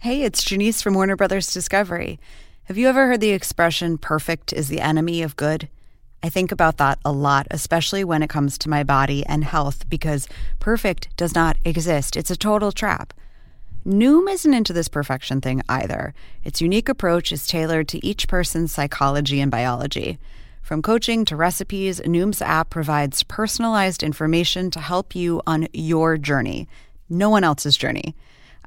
Hey, 0.00 0.22
it's 0.22 0.44
Janice 0.44 0.80
from 0.80 0.94
Warner 0.94 1.16
Brothers 1.16 1.52
Discovery. 1.52 2.20
Have 2.64 2.78
you 2.78 2.86
ever 2.86 3.08
heard 3.08 3.20
the 3.20 3.30
expression, 3.30 3.98
perfect 3.98 4.52
is 4.52 4.68
the 4.68 4.80
enemy 4.80 5.22
of 5.22 5.34
good? 5.34 5.68
I 6.22 6.28
think 6.28 6.52
about 6.52 6.76
that 6.76 7.00
a 7.04 7.10
lot, 7.10 7.48
especially 7.50 8.04
when 8.04 8.22
it 8.22 8.28
comes 8.28 8.58
to 8.58 8.68
my 8.68 8.84
body 8.84 9.26
and 9.26 9.42
health, 9.42 9.88
because 9.88 10.28
perfect 10.60 11.08
does 11.16 11.34
not 11.34 11.56
exist. 11.64 12.16
It's 12.16 12.30
a 12.30 12.36
total 12.36 12.70
trap. 12.70 13.12
Noom 13.86 14.30
isn't 14.30 14.52
into 14.52 14.72
this 14.72 14.88
perfection 14.88 15.40
thing 15.40 15.62
either. 15.68 16.12
Its 16.44 16.60
unique 16.60 16.88
approach 16.88 17.32
is 17.32 17.46
tailored 17.46 17.88
to 17.88 18.04
each 18.04 18.28
person's 18.28 18.72
psychology 18.72 19.40
and 19.40 19.50
biology. 19.50 20.18
From 20.62 20.82
coaching 20.82 21.24
to 21.24 21.36
recipes, 21.36 22.00
Noom's 22.00 22.42
app 22.42 22.68
provides 22.68 23.22
personalized 23.22 24.02
information 24.02 24.70
to 24.72 24.80
help 24.80 25.14
you 25.14 25.40
on 25.46 25.68
your 25.72 26.18
journey, 26.18 26.68
no 27.08 27.30
one 27.30 27.44
else's 27.44 27.76
journey. 27.76 28.14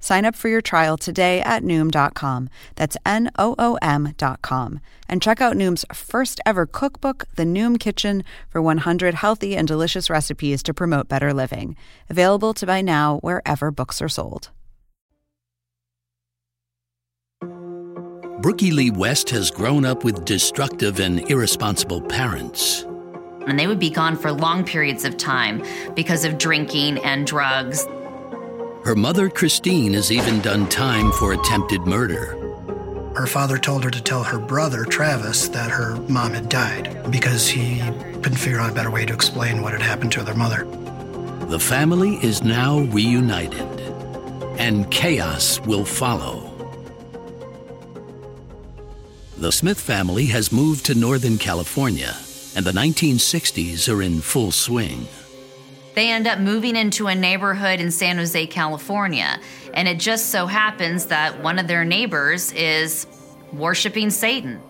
Sign 0.00 0.24
up 0.24 0.34
for 0.34 0.48
your 0.48 0.62
trial 0.62 0.96
today 0.96 1.40
at 1.42 1.62
Noom.com. 1.62 2.48
That's 2.74 2.96
N 3.06 3.30
O 3.38 3.54
O 3.58 3.78
M.com. 3.80 4.80
And 5.08 5.22
check 5.22 5.40
out 5.40 5.54
Noom's 5.54 5.84
first 5.92 6.40
ever 6.44 6.66
cookbook, 6.66 7.26
The 7.36 7.44
Noom 7.44 7.78
Kitchen, 7.78 8.24
for 8.48 8.60
100 8.60 9.14
healthy 9.14 9.56
and 9.56 9.68
delicious 9.68 10.10
recipes 10.10 10.62
to 10.64 10.74
promote 10.74 11.08
better 11.08 11.32
living. 11.32 11.76
Available 12.08 12.54
to 12.54 12.66
buy 12.66 12.80
now 12.80 13.18
wherever 13.18 13.70
books 13.70 14.02
are 14.02 14.08
sold. 14.08 14.50
Brookey 18.40 18.72
Lee 18.72 18.90
West 18.90 19.28
has 19.30 19.50
grown 19.50 19.84
up 19.84 20.02
with 20.02 20.24
destructive 20.24 20.98
and 20.98 21.30
irresponsible 21.30 22.00
parents. 22.00 22.86
And 23.46 23.58
they 23.58 23.66
would 23.66 23.78
be 23.78 23.90
gone 23.90 24.16
for 24.16 24.32
long 24.32 24.64
periods 24.64 25.04
of 25.04 25.18
time 25.18 25.62
because 25.94 26.24
of 26.24 26.38
drinking 26.38 27.04
and 27.04 27.26
drugs. 27.26 27.86
Her 28.84 28.94
mother, 28.96 29.28
Christine, 29.28 29.92
has 29.92 30.10
even 30.10 30.40
done 30.40 30.66
time 30.68 31.12
for 31.12 31.34
attempted 31.34 31.82
murder. 31.82 32.36
Her 33.14 33.26
father 33.26 33.58
told 33.58 33.84
her 33.84 33.90
to 33.90 34.02
tell 34.02 34.22
her 34.22 34.38
brother, 34.38 34.86
Travis, 34.86 35.48
that 35.48 35.70
her 35.70 35.96
mom 36.08 36.32
had 36.32 36.48
died 36.48 37.10
because 37.10 37.46
he 37.46 37.80
couldn't 38.22 38.38
figure 38.38 38.58
out 38.58 38.70
a 38.70 38.74
better 38.74 38.90
way 38.90 39.04
to 39.04 39.12
explain 39.12 39.60
what 39.60 39.72
had 39.72 39.82
happened 39.82 40.12
to 40.12 40.22
their 40.22 40.34
mother. 40.34 40.64
The 41.48 41.60
family 41.60 42.14
is 42.24 42.42
now 42.42 42.80
reunited, 42.80 43.80
and 44.58 44.90
chaos 44.90 45.60
will 45.60 45.84
follow. 45.84 46.46
The 49.36 49.52
Smith 49.52 49.80
family 49.80 50.26
has 50.26 50.52
moved 50.52 50.86
to 50.86 50.94
Northern 50.94 51.36
California, 51.36 52.16
and 52.56 52.64
the 52.64 52.72
1960s 52.72 53.92
are 53.92 54.00
in 54.00 54.22
full 54.22 54.52
swing. 54.52 55.06
They 55.94 56.10
end 56.10 56.26
up 56.26 56.38
moving 56.38 56.76
into 56.76 57.08
a 57.08 57.14
neighborhood 57.14 57.80
in 57.80 57.90
San 57.90 58.16
Jose, 58.18 58.46
California, 58.46 59.40
and 59.74 59.88
it 59.88 59.98
just 59.98 60.30
so 60.30 60.46
happens 60.46 61.06
that 61.06 61.42
one 61.42 61.58
of 61.58 61.66
their 61.66 61.84
neighbors 61.84 62.52
is 62.52 63.06
worshiping 63.52 64.10
Satan. 64.10 64.60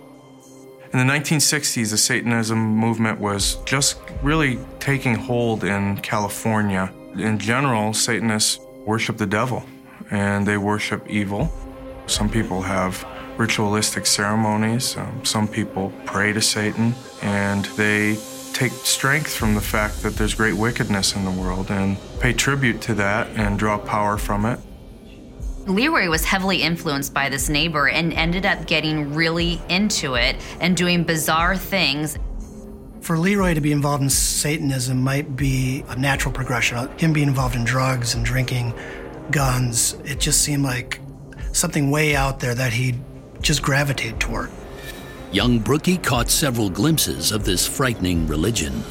In 0.92 0.98
the 0.98 1.12
1960s, 1.12 1.90
the 1.90 1.98
Satanism 1.98 2.59
movement 2.59 3.20
was 3.20 3.56
just 3.64 3.98
really 4.22 4.59
taking 4.80 5.14
hold 5.14 5.62
in 5.62 5.98
California. 5.98 6.92
In 7.16 7.38
general, 7.38 7.92
Satanists 7.92 8.59
worship 8.85 9.16
the 9.16 9.26
devil 9.26 9.62
and 10.11 10.46
they 10.46 10.56
worship 10.56 11.06
evil. 11.09 11.52
Some 12.06 12.28
people 12.28 12.61
have 12.62 13.06
ritualistic 13.37 14.04
ceremonies. 14.04 14.96
Um, 14.96 15.24
some 15.24 15.46
people 15.46 15.92
pray 16.04 16.33
to 16.33 16.42
Satan, 16.42 16.94
and 17.22 17.64
they 17.76 18.18
take 18.52 18.72
strength 18.72 19.34
from 19.34 19.54
the 19.54 19.60
fact 19.60 20.02
that 20.02 20.16
there's 20.16 20.34
great 20.34 20.54
wickedness 20.54 21.14
in 21.14 21.24
the 21.24 21.30
world 21.30 21.70
and 21.70 21.96
pay 22.20 22.32
tribute 22.32 22.80
to 22.82 22.94
that 22.94 23.26
and 23.36 23.58
draw 23.58 23.78
power 23.78 24.16
from 24.16 24.44
it. 24.44 24.58
Leroy 25.66 26.08
was 26.08 26.24
heavily 26.24 26.62
influenced 26.62 27.12
by 27.14 27.28
this 27.28 27.48
neighbor 27.48 27.88
and 27.88 28.12
ended 28.12 28.46
up 28.46 28.66
getting 28.66 29.14
really 29.14 29.60
into 29.68 30.14
it 30.14 30.36
and 30.60 30.76
doing 30.76 31.04
bizarre 31.04 31.56
things. 31.56 32.18
For 33.02 33.18
Leroy 33.18 33.54
to 33.54 33.60
be 33.60 33.72
involved 33.72 34.02
in 34.02 34.10
Satanism 34.10 35.02
might 35.02 35.36
be 35.36 35.84
a 35.88 35.96
natural 35.96 36.32
progression. 36.32 36.88
Him 36.98 37.12
being 37.12 37.28
involved 37.28 37.56
in 37.56 37.64
drugs 37.64 38.14
and 38.14 38.24
drinking, 38.24 38.74
guns, 39.30 39.94
it 40.04 40.20
just 40.20 40.42
seemed 40.42 40.64
like 40.64 41.00
something 41.52 41.90
way 41.90 42.14
out 42.14 42.40
there 42.40 42.54
that 42.54 42.72
he'd 42.72 43.00
just 43.40 43.62
gravitate 43.62 44.20
toward. 44.20 44.50
Young 45.32 45.60
Brookey 45.60 46.02
caught 46.02 46.28
several 46.28 46.68
glimpses 46.68 47.30
of 47.30 47.44
this 47.44 47.64
frightening 47.64 48.26
religion. 48.26 48.82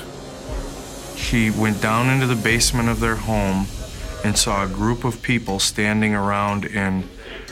She 1.18 1.52
went 1.52 1.82
down 1.82 2.10
into 2.10 2.28
the 2.28 2.42
basement 2.42 2.88
of 2.88 3.02
their 3.02 3.18
home 3.18 3.68
and 4.24 4.38
saw 4.38 4.64
a 4.64 4.68
group 4.70 5.04
of 5.04 5.22
people 5.22 5.60
standing 5.60 6.16
around 6.16 6.64
in 6.64 7.04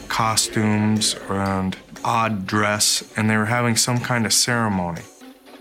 costumes 0.08 1.18
and 1.30 1.76
odd 2.06 2.48
dress, 2.48 3.04
and 3.18 3.30
they 3.30 3.36
were 3.36 3.48
having 3.48 3.76
some 3.76 4.00
kind 4.00 4.26
of 4.26 4.32
ceremony, 4.32 5.02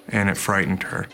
and 0.09 0.31
it 0.31 0.37
frightened 0.37 0.85
her. 0.85 1.09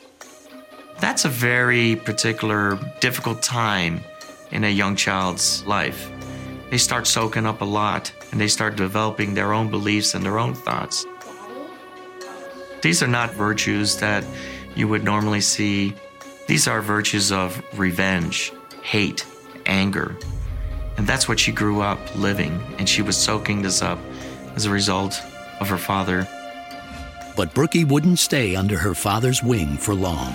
That's 1.01 1.25
a 1.25 1.31
very 1.31 1.97
particular, 1.97 2.79
difficult 3.01 3.43
time 3.43 4.03
in 4.51 4.65
a 4.65 4.71
young 4.71 4.97
child's 4.97 5.65
life. 5.65 6.11
They 6.71 6.77
start 6.77 7.07
soaking 7.07 7.47
up 7.47 7.63
a 7.63 7.67
lot 7.67 8.13
and 8.31 8.41
they 8.41 8.49
start 8.49 8.77
developing 8.77 9.33
their 9.33 9.53
own 9.53 9.71
beliefs 9.71 10.15
and 10.15 10.25
their 10.25 10.39
own 10.39 10.55
thoughts. 10.55 11.07
These 12.83 13.03
are 13.03 13.09
not 13.09 13.33
virtues 13.33 13.97
that 13.99 14.25
you 14.75 14.89
would 14.89 15.05
normally 15.05 15.41
see. 15.41 15.95
These 16.49 16.67
are 16.67 16.83
virtues 16.83 17.31
of 17.31 17.63
revenge, 17.79 18.53
hate, 18.83 19.25
anger. 19.67 20.17
And 20.97 21.07
that's 21.07 21.29
what 21.29 21.39
she 21.39 21.53
grew 21.53 21.81
up 21.81 22.01
living, 22.17 22.61
and 22.79 22.89
she 22.89 23.01
was 23.01 23.17
soaking 23.17 23.63
this 23.63 23.83
up 23.83 23.99
as 24.57 24.67
a 24.67 24.71
result 24.71 25.23
of 25.61 25.69
her 25.69 25.79
father. 25.79 26.27
But 27.37 27.55
Brookey 27.55 27.89
wouldn't 27.89 28.19
stay 28.19 28.57
under 28.57 28.77
her 28.77 28.95
father's 28.95 29.43
wing 29.43 29.77
for 29.77 29.95
long. 29.95 30.35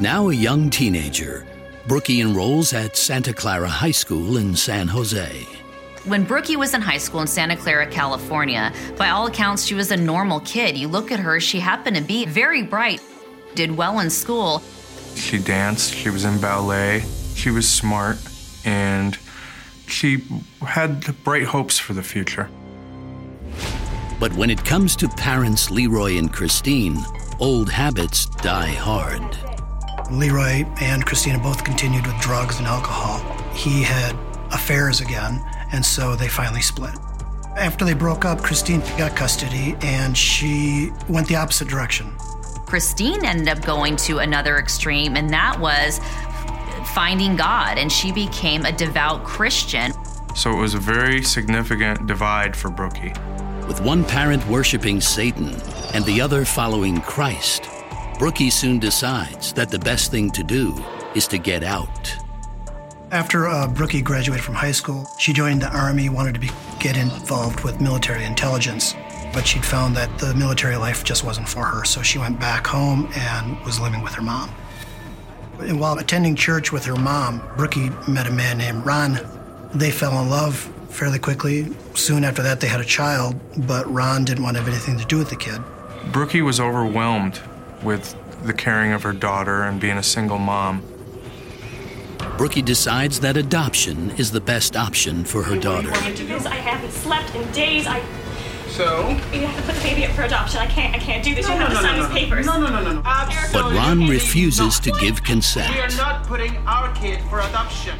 Now 0.00 0.28
a 0.28 0.34
young 0.34 0.70
teenager, 0.70 1.44
Brookey 1.88 2.20
enrolls 2.20 2.72
at 2.72 2.96
Santa 2.96 3.32
Clara 3.32 3.68
High 3.68 3.90
School 3.90 4.36
in 4.36 4.54
San 4.54 4.88
Jose. 4.88 5.57
When 6.08 6.24
Brookey 6.24 6.56
was 6.56 6.72
in 6.72 6.80
high 6.80 6.96
school 6.96 7.20
in 7.20 7.26
Santa 7.26 7.54
Clara, 7.54 7.86
California, 7.86 8.72
by 8.96 9.10
all 9.10 9.26
accounts, 9.26 9.66
she 9.66 9.74
was 9.74 9.90
a 9.90 9.96
normal 9.96 10.40
kid. 10.40 10.74
You 10.74 10.88
look 10.88 11.12
at 11.12 11.20
her, 11.20 11.38
she 11.38 11.60
happened 11.60 11.96
to 11.96 12.02
be 12.02 12.24
very 12.24 12.62
bright, 12.62 13.02
did 13.54 13.76
well 13.76 14.00
in 14.00 14.08
school. 14.08 14.62
She 15.16 15.38
danced, 15.38 15.92
she 15.92 16.08
was 16.08 16.24
in 16.24 16.40
ballet, 16.40 17.04
she 17.34 17.50
was 17.50 17.68
smart, 17.68 18.16
and 18.64 19.18
she 19.86 20.24
had 20.62 21.14
bright 21.24 21.44
hopes 21.44 21.78
for 21.78 21.92
the 21.92 22.02
future. 22.02 22.48
But 24.18 24.32
when 24.32 24.48
it 24.48 24.64
comes 24.64 24.96
to 24.96 25.10
parents 25.10 25.70
Leroy 25.70 26.16
and 26.16 26.32
Christine, 26.32 27.04
old 27.38 27.68
habits 27.68 28.24
die 28.24 28.72
hard. 28.72 29.36
Leroy 30.10 30.64
and 30.80 31.04
Christina 31.04 31.38
both 31.38 31.64
continued 31.64 32.06
with 32.06 32.18
drugs 32.22 32.56
and 32.56 32.66
alcohol. 32.66 33.18
He 33.52 33.82
had 33.82 34.16
affairs 34.50 35.02
again, 35.02 35.44
and 35.72 35.84
so 35.84 36.16
they 36.16 36.28
finally 36.28 36.62
split. 36.62 36.94
After 37.56 37.84
they 37.84 37.94
broke 37.94 38.24
up, 38.24 38.42
Christine 38.42 38.80
got 38.96 39.16
custody 39.16 39.76
and 39.82 40.16
she 40.16 40.90
went 41.08 41.26
the 41.26 41.36
opposite 41.36 41.68
direction. 41.68 42.12
Christine 42.66 43.24
ended 43.24 43.48
up 43.48 43.64
going 43.64 43.96
to 43.96 44.18
another 44.18 44.58
extreme, 44.58 45.16
and 45.16 45.30
that 45.30 45.58
was 45.58 46.00
finding 46.94 47.34
God, 47.34 47.78
and 47.78 47.90
she 47.90 48.12
became 48.12 48.66
a 48.66 48.72
devout 48.72 49.24
Christian. 49.24 49.92
So 50.34 50.52
it 50.52 50.60
was 50.60 50.74
a 50.74 50.78
very 50.78 51.22
significant 51.22 52.06
divide 52.06 52.54
for 52.54 52.68
Brookey. 52.68 53.16
With 53.66 53.80
one 53.80 54.04
parent 54.04 54.46
worshiping 54.46 55.00
Satan 55.00 55.54
and 55.94 56.04
the 56.04 56.20
other 56.20 56.44
following 56.44 57.00
Christ, 57.00 57.62
Brookey 58.18 58.52
soon 58.52 58.78
decides 58.78 59.52
that 59.54 59.70
the 59.70 59.78
best 59.78 60.10
thing 60.10 60.30
to 60.32 60.44
do 60.44 60.74
is 61.14 61.26
to 61.28 61.38
get 61.38 61.62
out. 61.62 62.16
After 63.10 63.48
uh, 63.48 63.66
Brookey 63.66 64.04
graduated 64.04 64.44
from 64.44 64.54
high 64.54 64.72
school, 64.72 65.08
she 65.18 65.32
joined 65.32 65.62
the 65.62 65.74
Army, 65.74 66.10
wanted 66.10 66.34
to 66.34 66.40
be, 66.40 66.50
get 66.78 66.98
involved 66.98 67.64
with 67.64 67.80
military 67.80 68.24
intelligence, 68.24 68.94
but 69.32 69.46
she'd 69.46 69.64
found 69.64 69.96
that 69.96 70.18
the 70.18 70.34
military 70.34 70.76
life 70.76 71.04
just 71.04 71.24
wasn't 71.24 71.48
for 71.48 71.64
her, 71.64 71.86
so 71.86 72.02
she 72.02 72.18
went 72.18 72.38
back 72.38 72.66
home 72.66 73.08
and 73.16 73.58
was 73.64 73.80
living 73.80 74.02
with 74.02 74.12
her 74.12 74.20
mom. 74.20 74.54
And 75.58 75.80
while 75.80 75.98
attending 75.98 76.36
church 76.36 76.70
with 76.70 76.84
her 76.84 76.96
mom, 76.96 77.40
Brookey 77.56 78.06
met 78.06 78.26
a 78.26 78.30
man 78.30 78.58
named 78.58 78.84
Ron. 78.84 79.18
They 79.72 79.90
fell 79.90 80.20
in 80.20 80.28
love 80.28 80.56
fairly 80.90 81.18
quickly. 81.18 81.74
Soon 81.94 82.24
after 82.24 82.42
that, 82.42 82.60
they 82.60 82.68
had 82.68 82.80
a 82.80 82.84
child, 82.84 83.36
but 83.66 83.90
Ron 83.90 84.26
didn't 84.26 84.44
want 84.44 84.58
to 84.58 84.62
have 84.62 84.68
anything 84.68 84.98
to 84.98 85.06
do 85.06 85.16
with 85.16 85.30
the 85.30 85.36
kid. 85.36 85.62
Brookey 86.12 86.44
was 86.44 86.60
overwhelmed 86.60 87.40
with 87.82 88.14
the 88.44 88.52
caring 88.52 88.92
of 88.92 89.02
her 89.02 89.14
daughter 89.14 89.62
and 89.62 89.80
being 89.80 89.96
a 89.96 90.02
single 90.02 90.38
mom. 90.38 90.82
Brookey 92.18 92.64
decides 92.64 93.20
that 93.20 93.36
adoption 93.36 94.10
is 94.12 94.30
the 94.30 94.40
best 94.40 94.76
option 94.76 95.24
for 95.24 95.42
her 95.42 95.56
daughter. 95.58 95.90
I 95.92 96.56
haven't 96.56 96.92
slept 96.92 97.34
in 97.34 97.50
days. 97.52 97.86
I 97.86 98.02
So? 98.68 99.08
you 99.32 99.46
have 99.46 99.56
to 99.56 99.62
put 99.62 99.74
the 99.74 99.82
baby 99.82 100.04
up 100.04 100.12
for 100.12 100.22
adoption. 100.22 100.60
I 100.60 100.66
can't. 100.66 100.94
I 100.94 100.98
can't 100.98 101.24
do 101.24 101.34
this. 101.34 101.48
No, 101.48 101.54
you 101.54 101.60
have 101.60 101.72
no, 101.72 101.76
to 101.76 101.82
no, 101.82 101.88
sign 101.88 101.98
no, 101.98 102.02
these 102.06 102.14
no. 102.14 102.20
papers. 102.20 102.46
No, 102.46 102.60
no, 102.60 102.68
no, 102.68 102.82
no, 102.82 102.92
no. 102.94 103.02
But 103.52 103.72
Ron 103.74 104.06
refuses 104.08 104.78
to 104.80 104.90
give 105.00 105.22
consent. 105.24 105.74
We 105.74 105.80
are 105.80 105.96
not 105.96 106.24
putting 106.26 106.56
our 106.66 106.94
kid 106.94 107.20
for 107.30 107.40
adoption. 107.40 107.98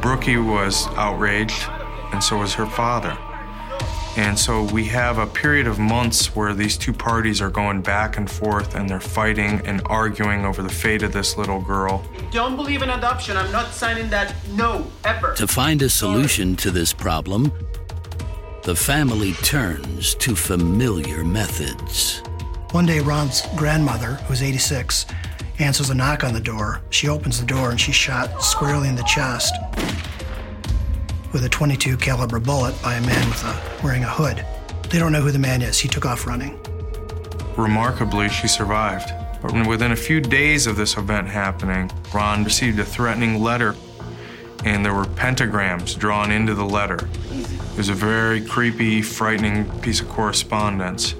Brookey 0.00 0.44
was 0.44 0.86
outraged, 0.96 1.68
and 2.12 2.22
so 2.24 2.38
was 2.38 2.54
her 2.54 2.66
father. 2.66 3.16
And 4.16 4.36
so 4.38 4.64
we 4.64 4.84
have 4.86 5.18
a 5.18 5.26
period 5.26 5.66
of 5.66 5.78
months 5.78 6.34
where 6.34 6.52
these 6.52 6.76
two 6.76 6.92
parties 6.92 7.40
are 7.40 7.50
going 7.50 7.80
back 7.80 8.16
and 8.16 8.28
forth 8.28 8.74
and 8.74 8.88
they're 8.88 9.00
fighting 9.00 9.60
and 9.64 9.80
arguing 9.86 10.44
over 10.44 10.62
the 10.62 10.68
fate 10.68 11.02
of 11.02 11.12
this 11.12 11.36
little 11.36 11.60
girl. 11.60 12.04
Don't 12.32 12.56
believe 12.56 12.82
in 12.82 12.90
adoption. 12.90 13.36
I'm 13.36 13.52
not 13.52 13.72
signing 13.72 14.10
that. 14.10 14.34
No, 14.50 14.90
ever. 15.04 15.34
To 15.34 15.46
find 15.46 15.80
a 15.82 15.88
solution 15.88 16.56
to 16.56 16.70
this 16.70 16.92
problem, 16.92 17.52
the 18.64 18.74
family 18.74 19.32
turns 19.34 20.14
to 20.16 20.34
familiar 20.34 21.24
methods. 21.24 22.22
One 22.72 22.86
day, 22.86 23.00
Ron's 23.00 23.42
grandmother, 23.56 24.14
who's 24.26 24.42
86, 24.42 25.06
answers 25.60 25.90
a 25.90 25.94
knock 25.94 26.24
on 26.24 26.34
the 26.34 26.40
door. 26.40 26.82
She 26.90 27.08
opens 27.08 27.40
the 27.40 27.46
door 27.46 27.70
and 27.70 27.80
she's 27.80 27.94
shot 27.94 28.42
squarely 28.42 28.88
in 28.88 28.96
the 28.96 29.04
chest 29.04 29.54
with 31.32 31.44
a 31.44 31.48
22 31.48 31.96
caliber 31.96 32.40
bullet 32.40 32.80
by 32.82 32.94
a 32.94 33.00
man 33.02 33.28
with 33.28 33.44
a, 33.44 33.82
wearing 33.84 34.04
a 34.04 34.08
hood. 34.08 34.44
They 34.90 34.98
don't 34.98 35.12
know 35.12 35.20
who 35.20 35.30
the 35.30 35.38
man 35.38 35.62
is. 35.62 35.78
He 35.78 35.88
took 35.88 36.04
off 36.04 36.26
running. 36.26 36.58
Remarkably, 37.56 38.28
she 38.28 38.48
survived. 38.48 39.12
But 39.42 39.66
within 39.66 39.92
a 39.92 39.96
few 39.96 40.20
days 40.20 40.66
of 40.66 40.76
this 40.76 40.96
event 40.96 41.28
happening, 41.28 41.90
Ron 42.12 42.44
received 42.44 42.78
a 42.78 42.84
threatening 42.84 43.40
letter, 43.42 43.74
and 44.64 44.84
there 44.84 44.94
were 44.94 45.04
pentagrams 45.04 45.96
drawn 45.96 46.30
into 46.30 46.54
the 46.54 46.64
letter. 46.64 47.08
It 47.30 47.76
was 47.76 47.88
a 47.88 47.94
very 47.94 48.44
creepy, 48.44 49.00
frightening 49.00 49.70
piece 49.80 50.00
of 50.00 50.08
correspondence. 50.08 51.14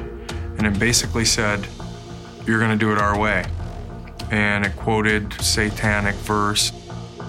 And 0.58 0.66
it 0.66 0.78
basically 0.78 1.24
said, 1.24 1.66
You're 2.46 2.58
going 2.58 2.72
to 2.72 2.76
do 2.76 2.92
it 2.92 2.98
our 2.98 3.18
way. 3.18 3.46
And 4.30 4.66
it 4.66 4.76
quoted 4.76 5.32
satanic 5.34 6.14
verse. 6.16 6.72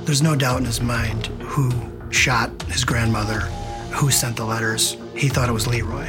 There's 0.01 0.21
no 0.21 0.35
doubt 0.35 0.59
in 0.59 0.65
his 0.65 0.81
mind 0.81 1.27
who 1.27 1.69
shot 2.11 2.49
his 2.63 2.83
grandmother, 2.83 3.39
who 3.91 4.11
sent 4.11 4.37
the 4.37 4.45
letters. 4.45 4.97
He 5.15 5.29
thought 5.29 5.49
it 5.49 5.53
was 5.53 5.67
Leroy. 5.67 6.07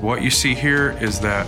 What 0.00 0.22
you 0.22 0.30
see 0.30 0.54
here 0.54 0.96
is 1.00 1.18
that 1.20 1.46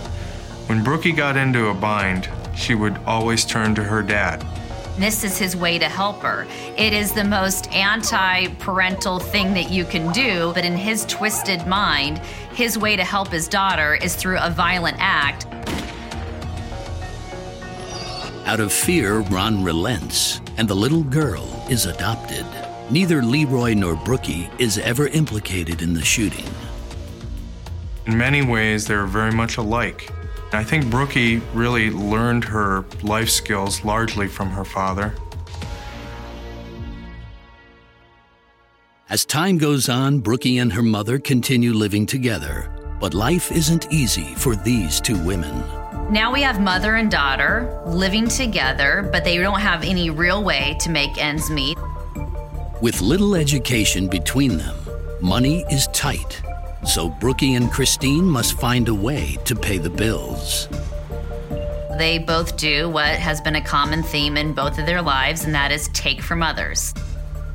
when 0.67 0.83
Brookey 0.83 1.15
got 1.15 1.37
into 1.37 1.67
a 1.67 1.73
bind, 1.73 2.29
she 2.55 2.75
would 2.75 2.97
always 3.05 3.45
turn 3.45 3.75
to 3.75 3.83
her 3.83 4.01
dad. 4.01 4.45
This 4.97 5.23
is 5.23 5.37
his 5.37 5.55
way 5.55 5.79
to 5.79 5.87
help 5.87 6.21
her. 6.21 6.45
It 6.77 6.93
is 6.93 7.13
the 7.13 7.23
most 7.23 7.71
anti 7.71 8.47
parental 8.59 9.19
thing 9.19 9.53
that 9.53 9.71
you 9.71 9.85
can 9.85 10.11
do, 10.11 10.51
but 10.53 10.65
in 10.65 10.75
his 10.75 11.05
twisted 11.05 11.65
mind, 11.65 12.19
his 12.53 12.77
way 12.77 12.95
to 12.95 13.03
help 13.03 13.29
his 13.29 13.47
daughter 13.47 13.95
is 13.95 14.15
through 14.15 14.37
a 14.39 14.49
violent 14.49 14.97
act. 14.99 15.47
Out 18.45 18.59
of 18.59 18.73
fear, 18.73 19.19
Ron 19.19 19.63
relents, 19.63 20.41
and 20.57 20.67
the 20.67 20.75
little 20.75 21.03
girl 21.03 21.65
is 21.69 21.85
adopted. 21.85 22.45
Neither 22.91 23.21
Leroy 23.21 23.73
nor 23.73 23.95
Brookey 23.95 24.51
is 24.59 24.77
ever 24.77 25.07
implicated 25.07 25.81
in 25.81 25.93
the 25.93 26.03
shooting. 26.03 26.43
In 28.05 28.17
many 28.17 28.41
ways, 28.41 28.85
they're 28.85 29.05
very 29.05 29.31
much 29.31 29.55
alike. 29.55 30.11
I 30.51 30.65
think 30.65 30.83
Brookey 30.85 31.41
really 31.53 31.89
learned 31.89 32.43
her 32.43 32.83
life 33.01 33.29
skills 33.29 33.85
largely 33.85 34.27
from 34.27 34.49
her 34.49 34.65
father. 34.65 35.15
As 39.09 39.23
time 39.23 39.57
goes 39.57 39.87
on, 39.87 40.21
Brookey 40.21 40.61
and 40.61 40.73
her 40.73 40.83
mother 40.83 41.17
continue 41.17 41.71
living 41.71 42.05
together. 42.05 42.69
But 42.99 43.13
life 43.13 43.53
isn't 43.53 43.89
easy 43.89 44.35
for 44.35 44.57
these 44.57 44.99
two 44.99 45.17
women. 45.23 45.63
Now 46.11 46.33
we 46.33 46.41
have 46.41 46.59
mother 46.59 46.97
and 46.97 47.09
daughter 47.09 47.81
living 47.85 48.27
together, 48.27 49.07
but 49.13 49.23
they 49.23 49.37
don't 49.37 49.61
have 49.61 49.85
any 49.85 50.09
real 50.09 50.43
way 50.43 50.75
to 50.81 50.89
make 50.89 51.17
ends 51.17 51.49
meet. 51.49 51.77
With 52.81 52.99
little 52.99 53.35
education 53.35 54.07
between 54.07 54.57
them, 54.57 54.75
money 55.21 55.63
is 55.69 55.85
tight. 55.93 56.41
So 56.83 57.11
Brookey 57.11 57.55
and 57.55 57.71
Christine 57.71 58.23
must 58.23 58.59
find 58.59 58.89
a 58.89 58.95
way 58.95 59.37
to 59.45 59.55
pay 59.55 59.77
the 59.77 59.91
bills. 59.91 60.67
They 61.99 62.17
both 62.17 62.57
do 62.57 62.89
what 62.89 63.09
has 63.09 63.39
been 63.39 63.55
a 63.55 63.61
common 63.61 64.01
theme 64.01 64.35
in 64.35 64.53
both 64.53 64.79
of 64.79 64.87
their 64.87 65.03
lives, 65.03 65.45
and 65.45 65.53
that 65.53 65.71
is 65.71 65.89
take 65.89 66.23
from 66.23 66.41
others. 66.41 66.95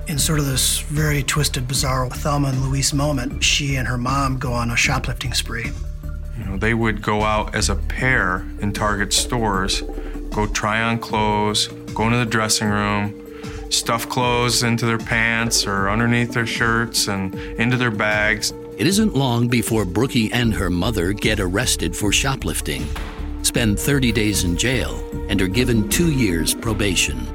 In 0.06 0.16
sort 0.16 0.38
of 0.38 0.46
this 0.46 0.78
very 0.78 1.24
twisted, 1.24 1.66
bizarre 1.66 2.08
Thelma 2.08 2.50
and 2.50 2.62
Louise 2.62 2.94
moment, 2.94 3.42
she 3.42 3.74
and 3.74 3.88
her 3.88 3.98
mom 3.98 4.38
go 4.38 4.52
on 4.52 4.70
a 4.70 4.76
shoplifting 4.76 5.34
spree. 5.34 5.72
You 6.38 6.44
know, 6.44 6.56
they 6.56 6.74
would 6.74 7.02
go 7.02 7.22
out 7.22 7.52
as 7.52 7.68
a 7.68 7.74
pair 7.74 8.46
in 8.60 8.72
Target 8.72 9.12
stores, 9.12 9.82
go 10.30 10.46
try 10.46 10.82
on 10.82 11.00
clothes, 11.00 11.66
go 11.94 12.04
into 12.04 12.18
the 12.18 12.26
dressing 12.26 12.68
room, 12.68 13.25
stuff 13.70 14.08
clothes 14.08 14.62
into 14.62 14.86
their 14.86 14.98
pants 14.98 15.66
or 15.66 15.88
underneath 15.88 16.32
their 16.32 16.46
shirts 16.46 17.08
and 17.08 17.34
into 17.34 17.76
their 17.76 17.90
bags. 17.90 18.52
It 18.76 18.86
isn't 18.86 19.14
long 19.14 19.48
before 19.48 19.84
Brookey 19.84 20.30
and 20.32 20.52
her 20.54 20.70
mother 20.70 21.12
get 21.12 21.40
arrested 21.40 21.96
for 21.96 22.12
shoplifting, 22.12 22.86
spend 23.42 23.78
30 23.78 24.12
days 24.12 24.44
in 24.44 24.56
jail, 24.56 25.02
and 25.28 25.40
are 25.40 25.48
given 25.48 25.88
two 25.88 26.12
years 26.12 26.54
probation. 26.54 27.26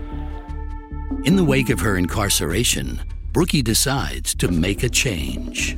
In 1.25 1.35
the 1.35 1.43
wake 1.43 1.69
of 1.69 1.79
her 1.79 1.97
incarceration, 1.97 3.01
Brookey 3.31 3.63
decides 3.63 4.35
to 4.35 4.49
make 4.49 4.83
a 4.83 4.89
change. 4.89 5.77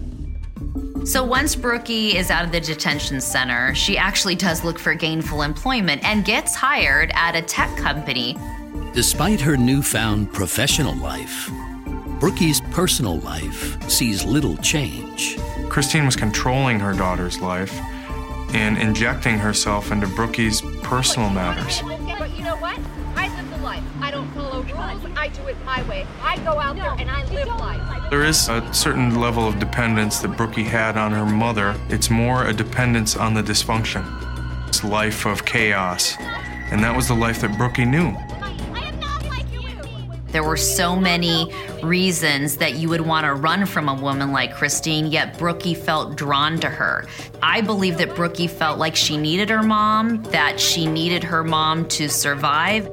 So 1.06 1.22
once 1.22 1.54
Brookey 1.54 2.16
is 2.16 2.32
out 2.32 2.46
of 2.46 2.52
the 2.54 2.62
detention 2.62 3.20
center, 3.20 3.76
she 3.76 3.98
actually 3.98 4.36
does 4.36 4.64
look 4.64 4.80
for 4.80 4.96
gainful 4.96 5.42
employment 5.42 6.02
and 6.04 6.24
gets 6.24 6.56
hired 6.56 7.12
at 7.14 7.36
a 7.36 7.42
tech 7.42 7.76
company. 7.78 8.38
Despite 8.94 9.42
her 9.42 9.58
newfound 9.58 10.32
professional 10.32 10.96
life, 10.96 11.50
Brookey's 12.20 12.62
personal 12.72 13.18
life 13.20 13.82
sees 13.90 14.24
little 14.24 14.56
change. 14.58 15.38
Christine 15.70 16.06
was 16.06 16.16
controlling 16.16 16.80
her 16.80 16.94
daughter's 16.94 17.42
life 17.42 17.74
and 18.54 18.78
injecting 18.78 19.40
herself 19.40 19.92
into 19.92 20.08
Brookey's 20.08 20.62
personal 20.84 21.30
matters. 21.30 21.82
But 22.18 22.32
you 22.38 22.44
know 22.44 22.56
what? 22.58 22.80
I 23.16 23.28
live 23.36 23.50
the 23.50 23.58
life. 23.58 23.84
I 24.00 24.12
don't 24.12 24.32
follow 24.32 24.62
rules. 24.62 25.06
I 25.18 25.28
do 25.30 25.48
it 25.48 25.58
my 25.66 25.82
way. 25.90 26.06
I 26.22 26.38
go 26.40 26.60
out 26.60 26.76
there 26.76 26.96
and 26.98 27.10
I 27.10 27.26
live 27.32 27.48
life. 27.48 28.10
There 28.10 28.24
is 28.24 28.48
a 28.50 28.74
certain 28.74 29.20
level 29.20 29.48
of 29.48 29.60
dependence 29.60 30.20
that 30.20 30.32
Brookey 30.32 30.66
had 30.66 30.98
on 30.98 31.12
her 31.12 31.26
mother. 31.26 31.76
It's 31.90 32.10
more 32.10 32.46
a 32.46 32.54
dependence 32.54 33.16
on 33.16 33.34
the 33.34 33.42
dysfunction. 33.42 34.06
It's 34.68 34.84
life 34.84 35.26
of 35.26 35.46
chaos. 35.46 36.16
And 36.72 36.84
that 36.84 36.96
was 36.96 37.08
the 37.08 37.16
life 37.16 37.42
that 37.42 37.52
Brookey 37.52 37.88
knew. 37.88 38.16
There 40.34 40.44
were 40.44 40.58
so 40.58 40.96
many 40.96 41.54
reasons 41.84 42.58
that 42.58 42.74
you 42.74 42.90
would 42.90 43.02
want 43.02 43.26
to 43.26 43.36
run 43.36 43.68
from 43.68 43.88
a 43.88 43.94
woman 43.94 44.32
like 44.32 44.56
Christine, 44.56 45.12
yet 45.12 45.38
Brookey 45.38 45.78
felt 45.78 46.18
drawn 46.18 46.60
to 46.60 46.70
her. 46.70 47.06
I 47.44 47.62
believe 47.62 48.00
that 48.00 48.10
Brookey 48.10 48.50
felt 48.50 48.80
like 48.80 48.96
she 48.96 49.16
needed 49.16 49.52
her 49.52 49.62
mom, 49.62 50.24
that 50.24 50.60
she 50.60 50.88
needed 50.88 51.24
her 51.24 51.44
mom 51.44 51.88
to 51.90 52.10
survive. 52.10 52.90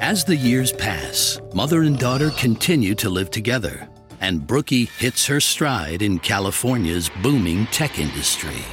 As 0.00 0.24
the 0.24 0.34
years 0.34 0.72
pass, 0.72 1.40
mother 1.54 1.82
and 1.82 1.96
daughter 1.96 2.30
continue 2.30 2.96
to 2.96 3.08
live 3.08 3.30
together, 3.30 3.88
and 4.20 4.40
Brookey 4.40 4.88
hits 4.98 5.26
her 5.26 5.38
stride 5.38 6.02
in 6.02 6.18
California's 6.18 7.08
booming 7.22 7.66
tech 7.66 8.00
industry. 8.00 8.64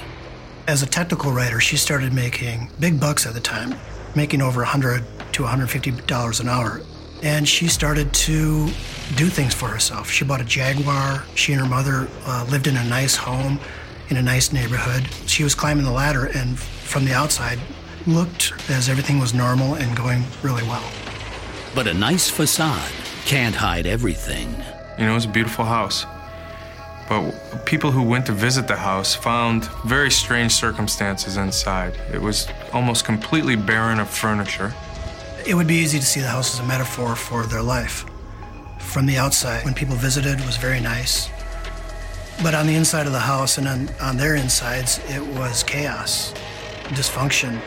As 0.67 0.81
a 0.81 0.87
technical 0.87 1.31
writer, 1.31 1.59
she 1.59 1.77
started 1.77 2.13
making 2.13 2.71
big 2.79 2.99
bucks 2.99 3.27
at 3.27 3.35
the 3.35 3.39
time, 3.39 3.75
making 4.15 4.41
over 4.41 4.61
100 4.61 5.03
to 5.39 5.45
$150 5.45 6.41
an 6.41 6.49
hour. 6.49 6.81
And 7.23 7.47
she 7.47 7.67
started 7.67 8.13
to 8.13 8.65
do 9.15 9.27
things 9.27 9.53
for 9.53 9.67
herself. 9.67 10.09
She 10.09 10.25
bought 10.25 10.41
a 10.41 10.45
Jaguar. 10.45 11.23
She 11.35 11.53
and 11.53 11.61
her 11.61 11.67
mother 11.67 12.07
uh, 12.25 12.45
lived 12.49 12.67
in 12.67 12.75
a 12.75 12.83
nice 12.85 13.15
home 13.15 13.59
in 14.09 14.17
a 14.17 14.21
nice 14.21 14.51
neighborhood. 14.51 15.07
She 15.27 15.43
was 15.43 15.55
climbing 15.55 15.85
the 15.85 15.91
ladder, 15.91 16.25
and 16.25 16.57
from 16.59 17.05
the 17.05 17.13
outside, 17.13 17.59
looked 18.07 18.53
as 18.69 18.89
everything 18.89 19.19
was 19.19 19.33
normal 19.33 19.75
and 19.75 19.95
going 19.95 20.23
really 20.41 20.63
well. 20.63 20.83
But 21.75 21.87
a 21.87 21.93
nice 21.93 22.29
facade 22.29 22.91
can't 23.25 23.55
hide 23.55 23.85
everything. 23.85 24.49
You 24.97 25.05
know, 25.05 25.11
it 25.11 25.15
was 25.15 25.25
a 25.25 25.29
beautiful 25.29 25.65
house. 25.65 26.05
But 27.07 27.65
people 27.65 27.91
who 27.91 28.03
went 28.03 28.25
to 28.27 28.31
visit 28.31 28.67
the 28.67 28.75
house 28.75 29.15
found 29.15 29.65
very 29.85 30.11
strange 30.11 30.51
circumstances 30.51 31.37
inside. 31.37 31.93
It 32.13 32.21
was 32.21 32.47
almost 32.73 33.05
completely 33.05 33.55
barren 33.55 33.99
of 33.99 34.09
furniture. 34.09 34.73
It 35.49 35.55
would 35.55 35.65
be 35.65 35.77
easy 35.77 35.97
to 35.97 36.05
see 36.05 36.19
the 36.19 36.27
house 36.27 36.53
as 36.53 36.59
a 36.59 36.63
metaphor 36.63 37.15
for 37.15 37.43
their 37.43 37.63
life. 37.63 38.05
From 38.77 39.07
the 39.07 39.17
outside, 39.17 39.65
when 39.65 39.73
people 39.73 39.95
visited, 39.95 40.39
it 40.39 40.45
was 40.45 40.57
very 40.57 40.79
nice. 40.79 41.27
But 42.43 42.53
on 42.53 42.67
the 42.67 42.75
inside 42.75 43.07
of 43.07 43.13
the 43.13 43.19
house 43.19 43.57
and 43.57 43.67
on, 43.67 43.89
on 43.99 44.15
their 44.15 44.35
insides, 44.35 44.99
it 45.09 45.25
was 45.25 45.63
chaos, 45.63 46.35
dysfunction. 46.89 47.59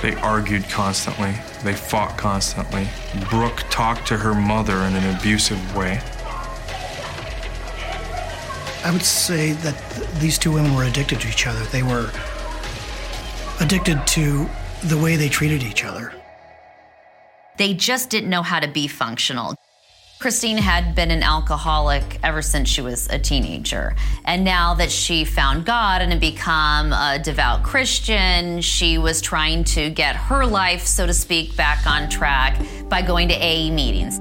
They 0.00 0.14
argued 0.22 0.66
constantly. 0.70 1.34
They 1.62 1.74
fought 1.74 2.16
constantly. 2.16 2.88
Brooke 3.28 3.62
talked 3.68 4.06
to 4.06 4.16
her 4.16 4.32
mother 4.32 4.78
in 4.78 4.94
an 4.94 5.14
abusive 5.14 5.76
way. 5.76 6.00
I 8.86 8.90
would 8.90 9.04
say 9.04 9.52
that 9.52 9.76
th- 9.90 10.08
these 10.12 10.38
two 10.38 10.50
women 10.50 10.74
were 10.74 10.84
addicted 10.84 11.20
to 11.20 11.28
each 11.28 11.46
other. 11.46 11.62
They 11.64 11.82
were 11.82 12.10
addicted 13.62 14.04
to 14.08 14.48
the 14.84 14.98
way 14.98 15.14
they 15.16 15.28
treated 15.28 15.62
each 15.62 15.84
other. 15.84 16.12
They 17.58 17.74
just 17.74 18.10
didn't 18.10 18.28
know 18.28 18.42
how 18.42 18.58
to 18.58 18.66
be 18.66 18.88
functional. 18.88 19.54
Christine 20.18 20.58
had 20.58 20.94
been 20.94 21.10
an 21.10 21.22
alcoholic 21.22 22.18
ever 22.22 22.42
since 22.42 22.68
she 22.68 22.80
was 22.80 23.08
a 23.08 23.18
teenager. 23.18 23.94
And 24.24 24.44
now 24.44 24.74
that 24.74 24.90
she 24.90 25.24
found 25.24 25.64
God 25.64 26.00
and 26.00 26.12
had 26.12 26.20
become 26.20 26.92
a 26.92 27.20
devout 27.22 27.62
Christian, 27.62 28.60
she 28.60 28.98
was 28.98 29.20
trying 29.20 29.64
to 29.64 29.90
get 29.90 30.16
her 30.16 30.46
life, 30.46 30.86
so 30.86 31.06
to 31.06 31.14
speak, 31.14 31.56
back 31.56 31.86
on 31.86 32.08
track 32.08 32.60
by 32.88 33.02
going 33.02 33.28
to 33.28 33.34
AA 33.34 33.72
meetings. 33.72 34.20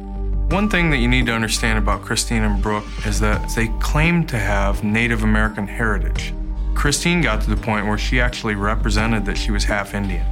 One 0.51 0.69
thing 0.69 0.89
that 0.89 0.97
you 0.97 1.07
need 1.07 1.27
to 1.27 1.33
understand 1.33 1.77
about 1.77 2.01
Christine 2.01 2.43
and 2.43 2.61
Brooke 2.61 2.85
is 3.05 3.19
that 3.19 3.55
they 3.55 3.67
claim 3.79 4.25
to 4.27 4.37
have 4.37 4.83
Native 4.83 5.23
American 5.23 5.67
heritage. 5.67 6.33
Christine 6.73 7.21
got 7.21 7.41
to 7.41 7.49
the 7.49 7.57
point 7.57 7.85
where 7.85 7.97
she 7.97 8.19
actually 8.19 8.55
represented 8.55 9.25
that 9.25 9.37
she 9.37 9.51
was 9.51 9.63
half 9.63 9.93
Indian. 9.93 10.25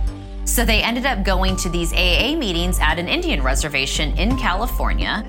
So 0.45 0.65
they 0.65 0.81
ended 0.81 1.05
up 1.05 1.23
going 1.23 1.55
to 1.57 1.69
these 1.69 1.93
AA 1.93 2.35
meetings 2.35 2.79
at 2.79 2.97
an 2.97 3.07
Indian 3.07 3.43
reservation 3.43 4.17
in 4.17 4.35
California. 4.37 5.23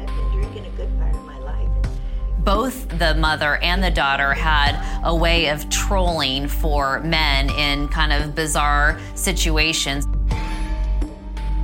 Both 2.39 2.89
the 2.99 3.15
mother 3.15 3.57
and 3.57 3.83
the 3.83 3.91
daughter 3.91 4.33
had 4.33 4.81
a 5.05 5.15
way 5.15 5.49
of 5.49 5.69
trolling 5.69 6.49
for 6.49 7.01
men 7.01 7.51
in 7.51 7.89
kind 7.89 8.15
of 8.15 8.35
bizarre 8.35 8.99
situations. 9.15 10.07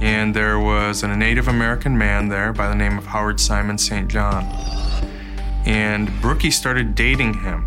And 0.02 0.36
there 0.36 0.60
was 0.60 1.02
a 1.02 1.16
Native 1.16 1.48
American 1.48 1.96
man 1.96 2.28
there 2.28 2.52
by 2.52 2.68
the 2.68 2.74
name 2.74 2.98
of 2.98 3.06
Howard 3.06 3.40
Simon 3.40 3.78
St. 3.78 4.06
John. 4.06 4.44
And 5.64 6.08
Brookey 6.20 6.52
started 6.52 6.94
dating 6.94 7.40
him. 7.40 7.66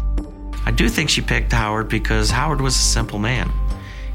I 0.69 0.71
do 0.71 0.87
think 0.87 1.09
she 1.09 1.21
picked 1.21 1.51
Howard 1.51 1.89
because 1.89 2.29
Howard 2.29 2.61
was 2.61 2.75
a 2.75 2.79
simple 2.79 3.17
man. 3.17 3.49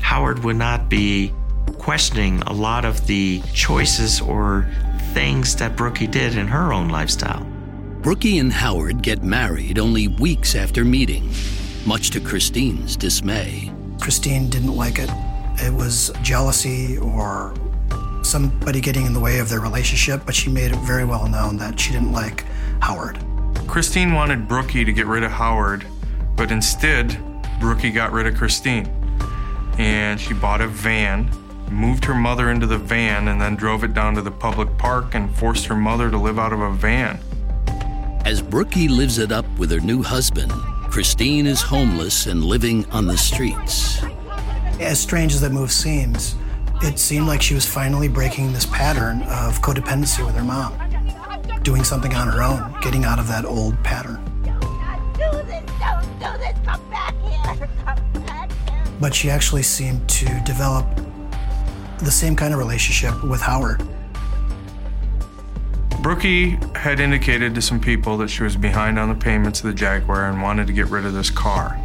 Howard 0.00 0.44
would 0.44 0.54
not 0.54 0.88
be 0.88 1.34
questioning 1.78 2.42
a 2.42 2.52
lot 2.52 2.84
of 2.84 3.08
the 3.08 3.42
choices 3.52 4.20
or 4.20 4.68
things 5.14 5.56
that 5.56 5.74
Brookey 5.74 6.08
did 6.08 6.38
in 6.38 6.46
her 6.46 6.72
own 6.72 6.90
lifestyle. 6.90 7.44
Brookey 8.02 8.38
and 8.38 8.52
Howard 8.52 9.02
get 9.02 9.24
married 9.24 9.80
only 9.80 10.06
weeks 10.06 10.54
after 10.54 10.84
meeting, 10.84 11.28
much 11.86 12.10
to 12.10 12.20
Christine's 12.20 12.96
dismay. 12.96 13.72
Christine 14.00 14.48
didn't 14.48 14.76
like 14.76 15.00
it. 15.00 15.10
It 15.56 15.74
was 15.74 16.12
jealousy 16.22 16.98
or 16.98 17.52
somebody 18.22 18.80
getting 18.80 19.06
in 19.06 19.12
the 19.12 19.18
way 19.18 19.40
of 19.40 19.48
their 19.48 19.60
relationship, 19.60 20.22
but 20.24 20.36
she 20.36 20.50
made 20.50 20.70
it 20.70 20.78
very 20.86 21.04
well 21.04 21.26
known 21.28 21.56
that 21.56 21.80
she 21.80 21.90
didn't 21.90 22.12
like 22.12 22.44
Howard. 22.78 23.18
Christine 23.66 24.12
wanted 24.12 24.46
Brookey 24.46 24.84
to 24.84 24.92
get 24.92 25.06
rid 25.06 25.24
of 25.24 25.32
Howard, 25.32 25.84
but 26.37 26.51
instead, 26.51 27.11
Brookey 27.61 27.94
got 27.94 28.12
rid 28.12 28.27
of 28.27 28.35
Christine. 28.35 28.87
And 29.79 30.20
she 30.20 30.35
bought 30.35 30.61
a 30.61 30.68
van, 30.68 31.31
moved 31.70 32.05
her 32.05 32.14
mother 32.14 32.51
into 32.51 32.66
the 32.66 32.79
van, 32.79 33.29
and 33.29 33.40
then 33.40 33.57
drove 33.57 33.85
it 33.85 33.94
down 33.94 34.14
to 34.14 34.23
the 34.23 34.31
public 34.31 34.77
park 34.79 35.14
and 35.14 35.35
forced 35.37 35.66
her 35.66 35.75
mother 35.75 36.11
to 36.11 36.18
live 36.18 36.38
out 36.38 36.53
of 36.53 36.61
a 36.61 36.73
van. 36.73 37.18
As 38.25 38.40
Brookey 38.40 38.88
lives 38.88 39.18
it 39.18 39.33
up 39.33 39.47
with 39.59 39.70
her 39.70 39.81
new 39.81 40.03
husband, 40.03 40.53
Christine 40.90 41.47
is 41.47 41.61
homeless 41.61 42.27
and 42.27 42.44
living 42.44 42.88
on 42.90 43.07
the 43.07 43.18
streets. 43.18 44.03
As 44.81 45.01
strange 45.01 45.35
as 45.35 45.40
that 45.40 45.53
move 45.53 45.73
seems, 45.73 46.37
it 46.83 46.99
seemed 46.99 47.27
like 47.27 47.42
she 47.42 47.55
was 47.55 47.66
finally 47.66 48.09
breaking 48.09 48.53
this 48.53 48.66
pattern 48.66 49.23
of 49.23 49.61
codependency 49.61 50.25
with 50.25 50.35
her 50.35 50.44
mom, 50.44 50.73
doing 51.62 51.85
something 51.85 52.14
on 52.14 52.29
her 52.29 52.42
own, 52.42 52.75
getting 52.81 53.05
out 53.05 53.18
of 53.18 53.29
that 53.29 53.44
old 53.44 53.83
pattern. 53.83 54.34
But 59.01 59.14
she 59.14 59.29
actually 59.29 59.64
seemed 59.64 60.09
to 60.09 60.25
develop 60.47 60.87
the 61.99 62.11
same 62.11 62.37
kind 62.37 62.55
of 62.55 62.61
relationship 62.61 63.25
with 63.25 63.40
Howard. 63.40 63.83
Brookey 66.01 66.77
had 66.77 67.01
indicated 67.01 67.55
to 67.55 67.62
some 67.62 67.81
people 67.81 68.16
that 68.18 68.29
she 68.29 68.42
was 68.42 68.57
behind 68.57 68.99
on 68.99 69.09
the 69.09 69.14
payments 69.14 69.61
of 69.61 69.66
the 69.66 69.75
Jaguar 69.75 70.31
and 70.31 70.40
wanted 70.40 70.66
to 70.68 70.73
get 70.73 70.87
rid 70.87 71.07
of 71.07 71.12
this 71.12 71.31
car. 71.31 71.79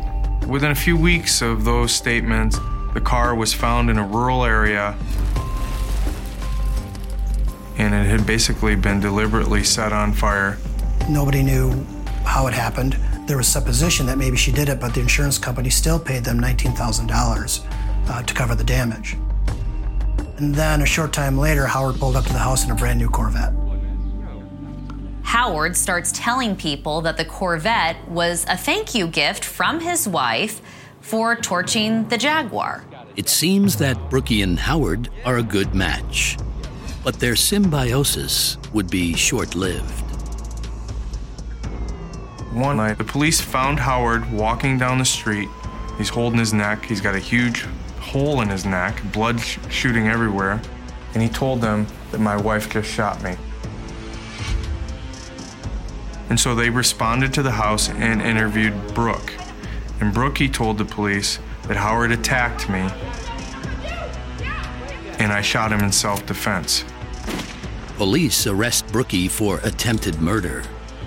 Within 0.47 0.71
a 0.71 0.75
few 0.75 0.97
weeks 0.97 1.41
of 1.41 1.63
those 1.63 1.91
statements, 1.91 2.59
the 2.93 3.01
car 3.01 3.33
was 3.33 3.53
found 3.53 3.89
in 3.89 3.97
a 3.97 4.05
rural 4.05 4.43
area 4.43 4.95
and 7.77 7.93
it 7.93 8.05
had 8.05 8.27
basically 8.27 8.75
been 8.75 8.99
deliberately 8.99 9.63
set 9.63 9.93
on 9.93 10.11
fire. 10.11 10.57
Nobody 11.09 11.41
knew 11.41 11.85
how 12.25 12.47
it 12.47 12.53
happened. 12.53 12.97
There 13.29 13.37
was 13.37 13.47
supposition 13.47 14.07
that 14.07 14.17
maybe 14.17 14.35
she 14.35 14.51
did 14.51 14.69
it, 14.69 14.79
but 14.79 14.95
the 14.95 15.01
insurance 15.01 15.37
company 15.37 15.69
still 15.69 15.99
paid 15.99 16.23
them 16.23 16.41
$19,000 16.41 18.09
uh, 18.09 18.23
to 18.23 18.33
cover 18.33 18.55
the 18.55 18.63
damage. 18.63 19.17
And 20.37 20.55
then 20.55 20.81
a 20.81 20.85
short 20.87 21.13
time 21.13 21.37
later, 21.37 21.67
Howard 21.67 21.97
pulled 21.97 22.15
up 22.15 22.25
to 22.25 22.33
the 22.33 22.39
house 22.39 22.65
in 22.65 22.71
a 22.71 22.75
brand 22.75 22.97
new 22.97 23.07
Corvette. 23.07 23.53
Howard 25.21 25.77
starts 25.77 26.11
telling 26.11 26.55
people 26.55 27.01
that 27.01 27.17
the 27.17 27.25
Corvette 27.25 27.97
was 28.09 28.47
a 28.49 28.57
thank 28.57 28.95
you 28.95 29.05
gift 29.05 29.45
from 29.45 29.79
his 29.79 30.07
wife 30.07 30.59
for 30.99 31.35
torching 31.35 32.07
the 32.07 32.17
Jaguar. 32.17 32.83
It 33.15 33.29
seems 33.29 33.75
that 33.75 33.95
Brookey 34.09 34.41
and 34.41 34.57
Howard 34.57 35.09
are 35.23 35.37
a 35.37 35.43
good 35.43 35.75
match, 35.75 36.35
but 37.03 37.19
their 37.19 37.35
symbiosis 37.35 38.57
would 38.73 38.89
be 38.89 39.13
short 39.13 39.53
lived. 39.53 40.08
One 42.59 42.75
night, 42.75 42.97
the 42.97 43.05
police 43.05 43.39
found 43.39 43.79
Howard 43.79 44.29
walking 44.33 44.77
down 44.77 44.97
the 44.97 45.05
street. 45.05 45.47
He's 45.97 46.09
holding 46.09 46.39
his 46.39 46.51
neck, 46.51 46.83
he's 46.83 46.99
got 46.99 47.15
a 47.15 47.19
huge 47.19 47.65
hole 48.01 48.41
in 48.41 48.49
his 48.49 48.65
neck, 48.65 49.01
blood 49.13 49.39
sh- 49.39 49.59
shooting 49.69 50.09
everywhere, 50.09 50.61
and 51.13 51.23
he 51.23 51.29
told 51.29 51.61
them 51.61 51.87
that 52.11 52.19
my 52.19 52.35
wife 52.35 52.69
just 52.69 52.89
shot 52.89 53.23
me. 53.23 53.37
And 56.29 56.37
so 56.37 56.53
they 56.53 56.69
responded 56.69 57.33
to 57.35 57.41
the 57.41 57.51
house 57.51 57.87
and 57.87 58.21
interviewed 58.21 58.93
Brooke. 58.93 59.33
And 60.01 60.13
Brooke, 60.13 60.37
he 60.37 60.49
told 60.49 60.77
the 60.77 60.85
police 60.85 61.39
that 61.63 61.77
Howard 61.77 62.11
attacked 62.11 62.69
me 62.69 62.89
and 65.17 65.31
I 65.31 65.39
shot 65.39 65.71
him 65.71 65.79
in 65.79 65.93
self 65.93 66.25
defense. 66.25 66.83
Police 67.95 68.47
arrest 68.47 68.85
Brookey 68.87 69.29
for 69.29 69.59
attempted 69.63 70.19
murder. 70.19 70.63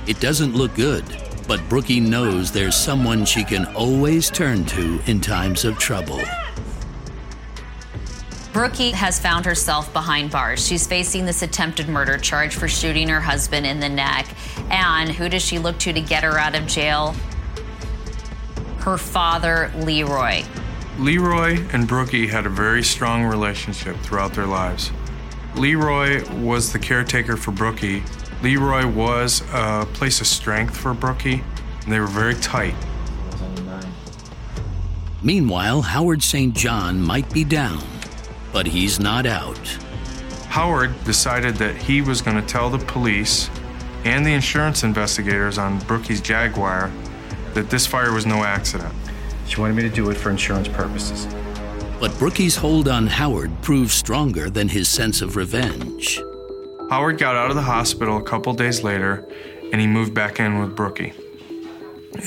It 0.06 0.18
doesn't 0.18 0.54
look 0.54 0.74
good, 0.74 1.04
but 1.46 1.60
Brookey 1.68 2.00
knows 2.00 2.52
there's 2.52 2.76
someone 2.76 3.24
she 3.24 3.44
can 3.44 3.66
always 3.74 4.30
turn 4.30 4.64
to 4.66 5.00
in 5.06 5.20
times 5.20 5.64
of 5.64 5.78
trouble. 5.78 6.20
Brookey 8.52 8.92
has 8.92 9.18
found 9.18 9.46
herself 9.46 9.90
behind 9.94 10.30
bars. 10.30 10.66
She's 10.66 10.86
facing 10.86 11.24
this 11.24 11.40
attempted 11.40 11.88
murder 11.88 12.18
charge 12.18 12.54
for 12.54 12.68
shooting 12.68 13.08
her 13.08 13.20
husband 13.20 13.64
in 13.64 13.80
the 13.80 13.88
neck. 13.88 14.28
And 14.70 15.10
who 15.10 15.30
does 15.30 15.42
she 15.42 15.58
look 15.58 15.78
to 15.78 15.92
to 15.92 16.00
get 16.02 16.22
her 16.22 16.38
out 16.38 16.54
of 16.54 16.66
jail? 16.66 17.14
Her 18.80 18.98
father, 18.98 19.72
Leroy. 19.76 20.42
Leroy 20.98 21.66
and 21.72 21.88
Brookey 21.88 22.28
had 22.28 22.44
a 22.44 22.50
very 22.50 22.82
strong 22.82 23.24
relationship 23.24 23.96
throughout 24.00 24.34
their 24.34 24.46
lives. 24.46 24.90
Leroy 25.56 26.22
was 26.40 26.72
the 26.74 26.78
caretaker 26.78 27.38
for 27.38 27.52
Brookey. 27.52 28.02
Leroy 28.42 28.86
was 28.86 29.42
a 29.52 29.86
place 29.92 30.20
of 30.20 30.26
strength 30.26 30.76
for 30.76 30.94
Brookey, 30.94 31.42
and 31.84 31.92
they 31.92 32.00
were 32.00 32.08
very 32.08 32.34
tight. 32.34 32.74
Meanwhile, 35.22 35.82
Howard 35.82 36.22
St. 36.24 36.52
John 36.52 37.00
might 37.00 37.32
be 37.32 37.44
down, 37.44 37.84
but 38.52 38.66
he's 38.66 38.98
not 38.98 39.26
out. 39.26 39.56
Howard 40.48 40.92
decided 41.04 41.54
that 41.56 41.76
he 41.76 42.02
was 42.02 42.20
going 42.20 42.36
to 42.36 42.46
tell 42.46 42.68
the 42.68 42.84
police 42.84 43.48
and 44.04 44.26
the 44.26 44.32
insurance 44.32 44.82
investigators 44.82 45.56
on 45.56 45.78
Brookey's 45.82 46.20
Jaguar 46.20 46.90
that 47.54 47.70
this 47.70 47.86
fire 47.86 48.12
was 48.12 48.26
no 48.26 48.42
accident. 48.42 48.92
She 49.46 49.60
wanted 49.60 49.76
me 49.76 49.82
to 49.82 49.88
do 49.88 50.10
it 50.10 50.16
for 50.16 50.30
insurance 50.30 50.66
purposes. 50.66 51.26
But 52.00 52.10
Brookey's 52.18 52.56
hold 52.56 52.88
on 52.88 53.06
Howard 53.06 53.52
proved 53.62 53.92
stronger 53.92 54.50
than 54.50 54.68
his 54.68 54.88
sense 54.88 55.22
of 55.22 55.36
revenge. 55.36 56.20
Howard 56.92 57.16
got 57.16 57.36
out 57.36 57.48
of 57.48 57.56
the 57.56 57.62
hospital 57.62 58.18
a 58.18 58.22
couple 58.22 58.52
days 58.52 58.82
later 58.84 59.26
and 59.72 59.80
he 59.80 59.86
moved 59.86 60.12
back 60.12 60.38
in 60.38 60.58
with 60.58 60.76
Brookey. 60.76 61.14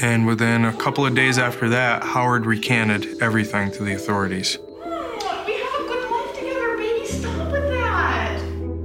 And 0.02 0.26
within 0.26 0.66
a 0.66 0.74
couple 0.74 1.06
of 1.06 1.14
days 1.14 1.38
after 1.38 1.70
that, 1.70 2.04
Howard 2.04 2.48
recanted 2.48 3.22
everything 3.22 3.70
to 3.74 3.84
the 3.84 3.94
authorities. 3.94 4.58
We 4.58 4.88
have 4.88 4.90
a 4.90 5.84
good 5.86 6.10
life 6.10 6.40
together, 6.40 6.78
baby. 6.78 7.06
Stop 7.06 7.52
with 7.52 7.70
that. 7.74 8.42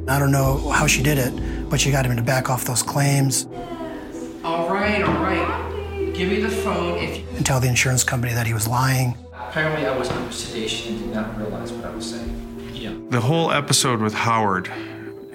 I 0.06 0.18
don't 0.18 0.30
know 0.30 0.68
how 0.68 0.86
she 0.86 1.02
did 1.02 1.16
it, 1.16 1.70
but 1.70 1.80
she 1.80 1.90
got 1.90 2.04
him 2.04 2.14
to 2.14 2.22
back 2.22 2.50
off 2.50 2.66
those 2.66 2.82
claims 2.82 3.46
All 4.44 4.68
right, 4.68 5.00
all 5.02 5.14
right. 5.14 6.12
Give 6.14 6.28
me 6.28 6.40
the 6.40 6.50
phone 6.50 6.98
if 6.98 7.20
you. 7.20 7.24
and 7.38 7.46
tell 7.46 7.58
the 7.58 7.68
insurance 7.68 8.04
company 8.04 8.34
that 8.34 8.46
he 8.46 8.52
was 8.52 8.68
lying. 8.68 9.16
Apparently, 9.32 9.86
I 9.86 9.96
was 9.96 10.10
under 10.10 10.30
sedation 10.30 10.96
and 10.96 11.04
did 11.04 11.14
not 11.14 11.38
realize 11.38 11.72
what 11.72 11.86
I 11.86 11.94
was 11.94 12.10
saying. 12.10 12.68
Yeah. 12.74 12.94
The 13.08 13.22
whole 13.22 13.50
episode 13.50 14.02
with 14.02 14.12
Howard 14.12 14.70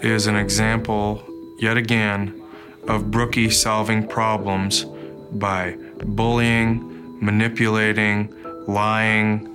is 0.05 0.27
an 0.27 0.35
example, 0.35 1.23
yet 1.59 1.77
again, 1.77 2.41
of 2.87 3.05
Brookey 3.05 3.51
solving 3.51 4.07
problems 4.07 4.85
by 5.31 5.75
bullying, 6.03 7.23
manipulating, 7.23 8.33
lying, 8.67 9.51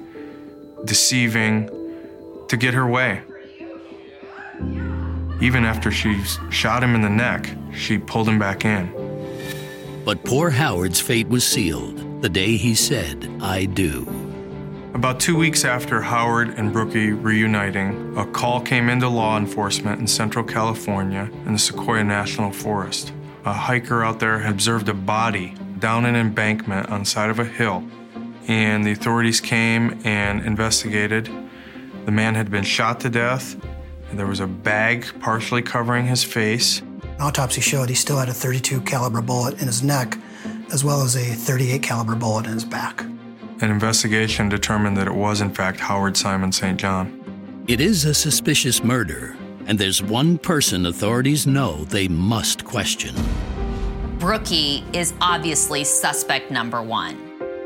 deceiving 0.84 1.68
to 2.48 2.56
get 2.56 2.74
her 2.74 2.86
way. 2.86 3.22
Even 5.40 5.64
after 5.64 5.90
she 5.90 6.22
shot 6.50 6.82
him 6.82 6.94
in 6.94 7.00
the 7.00 7.08
neck, 7.08 7.48
she 7.72 7.98
pulled 7.98 8.28
him 8.28 8.38
back 8.38 8.64
in. 8.64 8.92
But 10.04 10.24
poor 10.24 10.50
Howard's 10.50 11.00
fate 11.00 11.28
was 11.28 11.44
sealed 11.44 12.22
the 12.22 12.28
day 12.28 12.56
he 12.56 12.74
said, 12.74 13.30
I 13.40 13.64
do. 13.64 14.19
About 14.94 15.20
two 15.20 15.36
weeks 15.36 15.64
after 15.64 16.02
Howard 16.02 16.58
and 16.58 16.74
Brookey 16.74 17.16
reuniting, 17.22 18.16
a 18.18 18.26
call 18.26 18.60
came 18.60 18.88
into 18.88 19.08
law 19.08 19.38
enforcement 19.38 20.00
in 20.00 20.06
Central 20.06 20.44
California 20.44 21.30
in 21.46 21.52
the 21.52 21.58
Sequoia 21.58 22.02
National 22.02 22.50
Forest. 22.50 23.12
A 23.44 23.52
hiker 23.52 24.02
out 24.02 24.18
there 24.18 24.40
had 24.40 24.50
observed 24.50 24.88
a 24.88 24.94
body 24.94 25.54
down 25.78 26.06
an 26.06 26.16
embankment 26.16 26.90
on 26.90 27.00
the 27.00 27.06
side 27.06 27.30
of 27.30 27.38
a 27.38 27.44
hill, 27.44 27.84
and 28.48 28.84
the 28.84 28.90
authorities 28.90 29.40
came 29.40 30.00
and 30.04 30.44
investigated. 30.44 31.30
The 32.04 32.12
man 32.12 32.34
had 32.34 32.50
been 32.50 32.64
shot 32.64 32.98
to 33.00 33.10
death, 33.10 33.54
and 34.10 34.18
there 34.18 34.26
was 34.26 34.40
a 34.40 34.46
bag 34.46 35.06
partially 35.20 35.62
covering 35.62 36.06
his 36.06 36.24
face. 36.24 36.80
An 36.80 37.20
autopsy 37.20 37.60
showed 37.60 37.88
he 37.88 37.94
still 37.94 38.18
had 38.18 38.28
a 38.28 38.34
32 38.34 38.80
caliber 38.80 39.22
bullet 39.22 39.60
in 39.60 39.68
his 39.68 39.84
neck, 39.84 40.18
as 40.72 40.82
well 40.82 41.02
as 41.02 41.14
a 41.14 41.24
38 41.24 41.80
caliber 41.80 42.16
bullet 42.16 42.46
in 42.46 42.52
his 42.52 42.64
back. 42.64 43.04
An 43.62 43.70
investigation 43.70 44.48
determined 44.48 44.96
that 44.96 45.06
it 45.06 45.14
was, 45.14 45.42
in 45.42 45.52
fact, 45.52 45.80
Howard 45.80 46.16
Simon 46.16 46.50
St. 46.50 46.80
John. 46.80 47.64
It 47.68 47.78
is 47.78 48.06
a 48.06 48.14
suspicious 48.14 48.82
murder, 48.82 49.36
and 49.66 49.78
there's 49.78 50.02
one 50.02 50.38
person 50.38 50.86
authorities 50.86 51.46
know 51.46 51.84
they 51.84 52.08
must 52.08 52.64
question. 52.64 53.14
Brookey 54.16 54.82
is 54.96 55.12
obviously 55.20 55.84
suspect 55.84 56.50
number 56.50 56.80
one. 56.80 57.18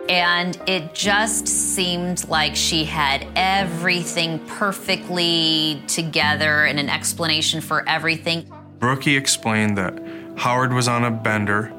And 0.08 0.60
it 0.66 0.94
just 0.94 1.46
seemed 1.46 2.28
like 2.28 2.56
she 2.56 2.84
had 2.84 3.26
everything 3.36 4.40
perfectly 4.46 5.80
together 5.86 6.64
and 6.64 6.80
an 6.80 6.90
explanation 6.90 7.60
for 7.60 7.88
everything. 7.88 8.52
Brookey 8.80 9.16
explained 9.16 9.78
that 9.78 9.96
Howard 10.36 10.72
was 10.72 10.88
on 10.88 11.04
a 11.04 11.10
bender, 11.10 11.72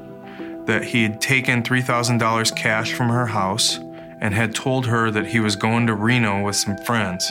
that 0.64 0.84
he 0.84 1.02
had 1.02 1.20
taken 1.20 1.62
$3,000 1.62 2.56
cash 2.56 2.94
from 2.94 3.10
her 3.10 3.26
house, 3.26 3.78
and 4.20 4.32
had 4.32 4.54
told 4.54 4.86
her 4.86 5.10
that 5.10 5.26
he 5.26 5.40
was 5.40 5.56
going 5.56 5.86
to 5.86 5.94
Reno 5.94 6.42
with 6.42 6.56
some 6.56 6.76
friends. 6.78 7.30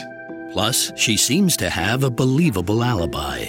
Plus, 0.52 0.92
she 0.96 1.16
seems 1.16 1.56
to 1.58 1.70
have 1.70 2.04
a 2.04 2.10
believable 2.10 2.82
alibi. 2.82 3.44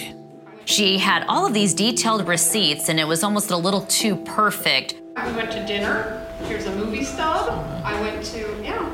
She 0.65 0.97
had 0.97 1.23
all 1.28 1.45
of 1.45 1.54
these 1.54 1.73
detailed 1.73 2.28
receipts, 2.28 2.89
and 2.89 3.00
it 3.00 3.08
was 3.08 3.23
almost 3.23 3.52
a 3.52 3.58
little 3.58 3.82
too 3.82 4.17
perfect. 4.17 4.95
We 5.26 5.32
went 5.34 5.52
to 5.54 5.65
dinner. 5.65 6.28
Here's 6.43 6.65
a 6.65 6.76
movie 6.76 7.04
stub. 7.04 7.50
I 7.86 8.00
went 8.02 8.26
to, 8.26 8.39
yeah, 8.62 8.91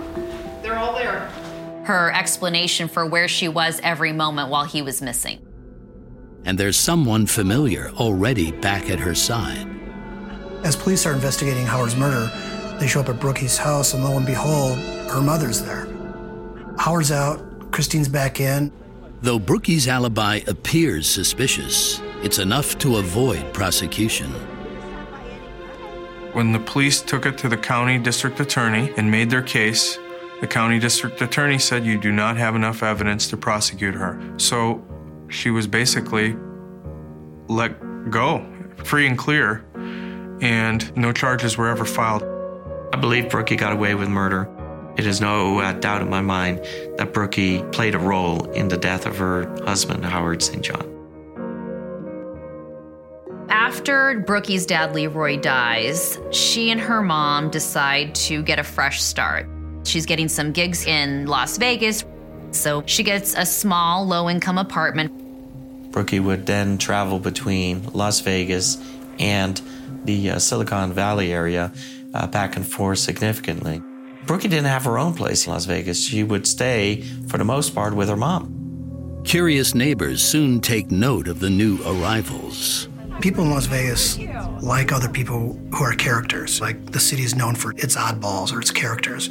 they're 0.62 0.77
all 0.77 0.93
there. 0.93 1.29
Her 1.86 2.12
explanation 2.12 2.88
for 2.88 3.06
where 3.06 3.27
she 3.27 3.47
was 3.47 3.79
every 3.84 4.13
moment 4.13 4.49
while 4.49 4.65
he 4.65 4.82
was 4.82 5.01
missing. 5.01 5.45
And 6.45 6.58
there's 6.58 6.77
someone 6.77 7.25
familiar 7.25 7.89
already 7.95 8.51
back 8.51 8.89
at 8.89 8.99
her 8.99 9.15
side. 9.15 9.67
As 10.63 10.75
police 10.75 11.06
are 11.06 11.13
investigating 11.13 11.65
Howard's 11.65 11.95
murder, 11.95 12.29
they 12.84 12.88
show 12.89 13.00
up 13.00 13.08
at 13.08 13.17
Brookey's 13.17 13.58
house, 13.58 13.93
and 13.93 14.04
lo 14.04 14.17
and 14.17 14.26
behold, 14.26 14.78
her 15.10 15.22
mother's 15.22 15.62
there. 15.62 15.88
Howard's 16.78 17.13
out, 17.13 17.72
Christine's 17.72 18.10
back 18.10 18.41
in. 18.41 18.74
Though 19.22 19.39
Brookey's 19.39 19.88
alibi 19.88 20.41
appears 20.48 21.08
suspicious, 21.08 22.02
it's 22.24 22.39
enough 22.39 22.78
to 22.80 22.98
avoid 22.98 23.54
prosecution. 23.54 24.30
When 26.34 26.52
the 26.52 26.60
police 26.60 27.02
took 27.02 27.26
it 27.26 27.38
to 27.38 27.48
the 27.48 27.56
county 27.56 27.98
district 27.98 28.41
attorney 28.41 28.91
and 28.98 29.10
made 29.10 29.30
their 29.30 29.41
case, 29.41 29.98
the 30.41 30.48
county 30.48 30.78
district 30.78 31.22
attorney 31.22 31.60
said 31.60 31.86
you 31.86 31.98
do 31.98 32.12
not 32.12 32.36
have 32.36 32.54
enough 32.54 32.84
evidence 32.84 33.30
to 33.30 33.38
prosecute 33.38 33.96
her. 33.96 34.22
So 34.36 34.86
she 35.30 35.52
was 35.52 35.67
basically 35.67 36.36
let 37.48 38.12
go, 38.12 38.46
free 38.84 39.08
and 39.08 39.17
clear, 39.17 39.63
and 40.41 40.93
no 40.98 41.13
charges 41.13 41.58
were 41.58 41.69
ever 41.69 41.86
filed. 41.86 42.33
I 42.93 42.95
believe 42.95 43.23
Brookey 43.23 43.58
got 43.58 43.73
away 43.73 43.95
with 43.95 44.08
murder. 44.08 44.47
It 44.97 45.08
is 45.08 45.19
no 45.19 45.58
uh, 45.58 45.73
doubt 45.73 46.03
in 46.03 46.12
my 46.12 46.21
mind 46.21 46.60
that 46.97 47.12
Brookey 47.12 47.71
played 47.71 47.95
a 47.95 47.97
role 47.97 48.45
in 48.51 48.67
the 48.67 48.77
death 48.77 49.08
of 49.08 49.17
her 49.17 49.47
husband, 49.65 50.06
Howard 50.06 50.43
St. 50.43 50.62
John. 50.62 50.88
After 53.49 54.23
Brookey's 54.27 54.67
dad 54.67 54.93
Leroy 54.93 55.38
dies, 55.38 56.19
she 56.29 56.69
and 56.69 56.79
her 56.79 57.01
mom 57.01 57.49
decide 57.49 58.13
to 58.13 58.43
get 58.43 58.60
a 58.60 58.63
fresh 58.63 59.01
start. 59.01 59.49
She's 59.86 60.06
getting 60.06 60.27
some 60.27 60.51
gigs 60.51 60.86
in 60.86 61.25
Las 61.25 61.58
Vegas, 61.58 62.06
so 62.51 62.84
she 62.86 63.01
gets 63.01 63.34
a 63.36 63.47
small, 63.47 64.06
low 64.06 64.29
income 64.29 64.60
apartment. 64.60 65.12
Brookey 65.91 66.23
would 66.23 66.45
then 66.45 66.77
travel 66.77 67.17
between 67.17 67.86
Las 67.93 68.19
Vegas 68.19 68.77
and 69.17 69.60
the 70.06 70.29
uh, 70.29 70.38
Silicon 70.38 70.93
Valley 70.93 71.34
area 71.34 71.71
uh, 72.13 72.28
back 72.28 72.56
and 72.56 72.65
forth 72.65 72.99
significantly. 72.99 73.82
Brookey 74.26 74.43
didn't 74.43 74.65
have 74.65 74.86
her 74.86 74.97
own 74.97 75.13
place 75.13 75.45
in 75.45 75.54
Las 75.54 75.65
Vegas. 75.65 76.06
She 76.06 76.23
would 76.23 76.47
stay, 76.47 77.02
for 77.28 77.38
the 77.38 77.43
most 77.43 77.76
part, 77.76 77.93
with 77.93 78.10
her 78.10 78.15
mom. 78.15 79.21
Curious 79.26 79.76
neighbors 79.76 80.21
soon 80.21 80.62
take 80.62 80.91
note 80.91 81.28
of 81.28 81.39
the 81.39 81.49
new 81.49 81.80
arrivals. 81.86 82.88
People 83.21 83.43
in 83.43 83.52
Las 83.52 83.65
Vegas 83.65 84.17
like 84.62 84.91
other 84.91 85.10
people 85.10 85.60
who 85.73 85.84
are 85.84 85.93
characters. 85.93 86.62
Like 86.62 86.91
the 86.91 86.99
city 86.99 87.23
is 87.23 87.36
known 87.36 87.56
for 87.56 87.71
its 87.71 87.95
oddballs 87.95 88.54
or 88.54 88.60
its 88.60 88.71
characters. 88.71 89.30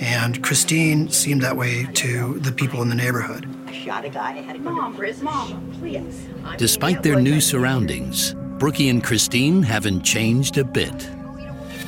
And 0.00 0.42
Christine 0.42 1.08
seemed 1.08 1.42
that 1.42 1.56
way 1.56 1.84
to 1.94 2.38
the 2.38 2.52
people 2.52 2.82
in 2.82 2.88
the 2.88 2.94
neighborhood. 2.94 3.48
I 3.66 3.72
shot 3.72 4.04
a 4.04 4.08
guy. 4.08 4.30
I 4.30 4.40
had 4.40 4.56
to 4.56 4.62
go 4.62 4.74
to 4.74 4.96
prison. 4.96 5.24
Mom, 5.24 5.72
please. 5.80 6.28
Despite 6.56 7.02
their 7.02 7.20
new 7.20 7.40
surroundings, 7.40 8.34
Brookey 8.58 8.90
and 8.90 9.02
Christine 9.02 9.62
haven't 9.62 10.02
changed 10.02 10.58
a 10.58 10.64
bit. 10.64 11.10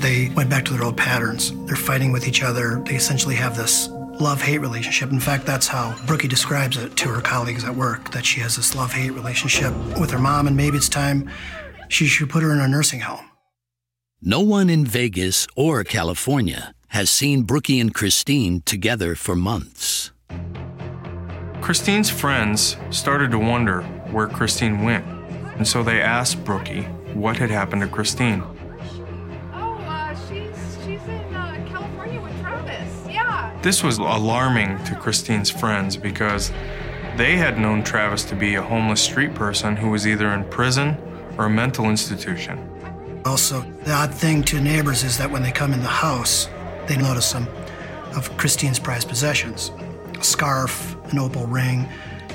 They 0.00 0.30
went 0.30 0.48
back 0.48 0.64
to 0.64 0.72
their 0.72 0.82
old 0.82 0.96
patterns. 0.96 1.52
They're 1.66 1.76
fighting 1.76 2.10
with 2.10 2.26
each 2.26 2.42
other. 2.42 2.82
They 2.86 2.94
essentially 2.94 3.34
have 3.34 3.54
this 3.54 3.88
love 4.18 4.40
hate 4.40 4.58
relationship. 4.58 5.10
In 5.10 5.20
fact, 5.20 5.44
that's 5.44 5.66
how 5.66 5.92
Brookey 6.06 6.28
describes 6.28 6.78
it 6.78 6.96
to 6.96 7.08
her 7.08 7.20
colleagues 7.20 7.64
at 7.64 7.74
work 7.74 8.10
that 8.12 8.24
she 8.24 8.40
has 8.40 8.56
this 8.56 8.74
love 8.74 8.92
hate 8.92 9.10
relationship 9.10 9.74
with 9.98 10.10
her 10.10 10.18
mom, 10.18 10.46
and 10.46 10.56
maybe 10.56 10.78
it's 10.78 10.88
time 10.88 11.30
she 11.88 12.06
should 12.06 12.30
put 12.30 12.42
her 12.42 12.52
in 12.52 12.60
a 12.60 12.68
nursing 12.68 13.00
home. 13.00 13.26
No 14.22 14.40
one 14.40 14.70
in 14.70 14.86
Vegas 14.86 15.46
or 15.54 15.84
California 15.84 16.74
has 16.88 17.10
seen 17.10 17.44
Brookey 17.44 17.80
and 17.80 17.92
Christine 17.92 18.62
together 18.62 19.14
for 19.14 19.36
months. 19.36 20.12
Christine's 21.60 22.10
friends 22.10 22.76
started 22.90 23.30
to 23.32 23.38
wonder 23.38 23.82
where 24.12 24.26
Christine 24.28 24.82
went, 24.82 25.04
and 25.56 25.68
so 25.68 25.82
they 25.82 26.00
asked 26.00 26.42
Brookey 26.42 26.86
what 27.14 27.36
had 27.36 27.50
happened 27.50 27.82
to 27.82 27.88
Christine. 27.88 28.42
This 33.62 33.82
was 33.82 33.98
alarming 33.98 34.82
to 34.84 34.94
Christine's 34.94 35.50
friends 35.50 35.94
because 35.94 36.50
they 37.16 37.36
had 37.36 37.58
known 37.58 37.82
Travis 37.82 38.24
to 38.24 38.34
be 38.34 38.54
a 38.54 38.62
homeless 38.62 39.02
street 39.02 39.34
person 39.34 39.76
who 39.76 39.90
was 39.90 40.06
either 40.06 40.28
in 40.30 40.44
prison 40.44 40.96
or 41.36 41.44
a 41.44 41.50
mental 41.50 41.90
institution. 41.90 42.66
Also, 43.26 43.60
the 43.84 43.92
odd 43.92 44.14
thing 44.14 44.42
to 44.44 44.60
neighbors 44.60 45.04
is 45.04 45.18
that 45.18 45.30
when 45.30 45.42
they 45.42 45.52
come 45.52 45.74
in 45.74 45.80
the 45.80 45.86
house, 45.86 46.48
they 46.86 46.96
notice 46.96 47.26
some 47.26 47.46
of 48.16 48.34
Christine's 48.38 48.78
prized 48.78 49.08
possessions 49.08 49.72
a 50.18 50.24
scarf, 50.24 50.96
an 51.12 51.18
opal 51.18 51.46
ring, 51.46 51.86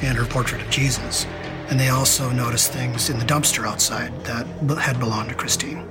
and 0.01 0.17
her 0.17 0.25
portrait 0.25 0.61
of 0.61 0.69
Jesus. 0.69 1.25
And 1.69 1.79
they 1.79 1.89
also 1.89 2.29
notice 2.29 2.67
things 2.67 3.09
in 3.09 3.17
the 3.17 3.25
dumpster 3.25 3.67
outside 3.67 4.13
that 4.25 4.45
had 4.77 4.99
belonged 4.99 5.29
to 5.29 5.35
Christine. 5.35 5.87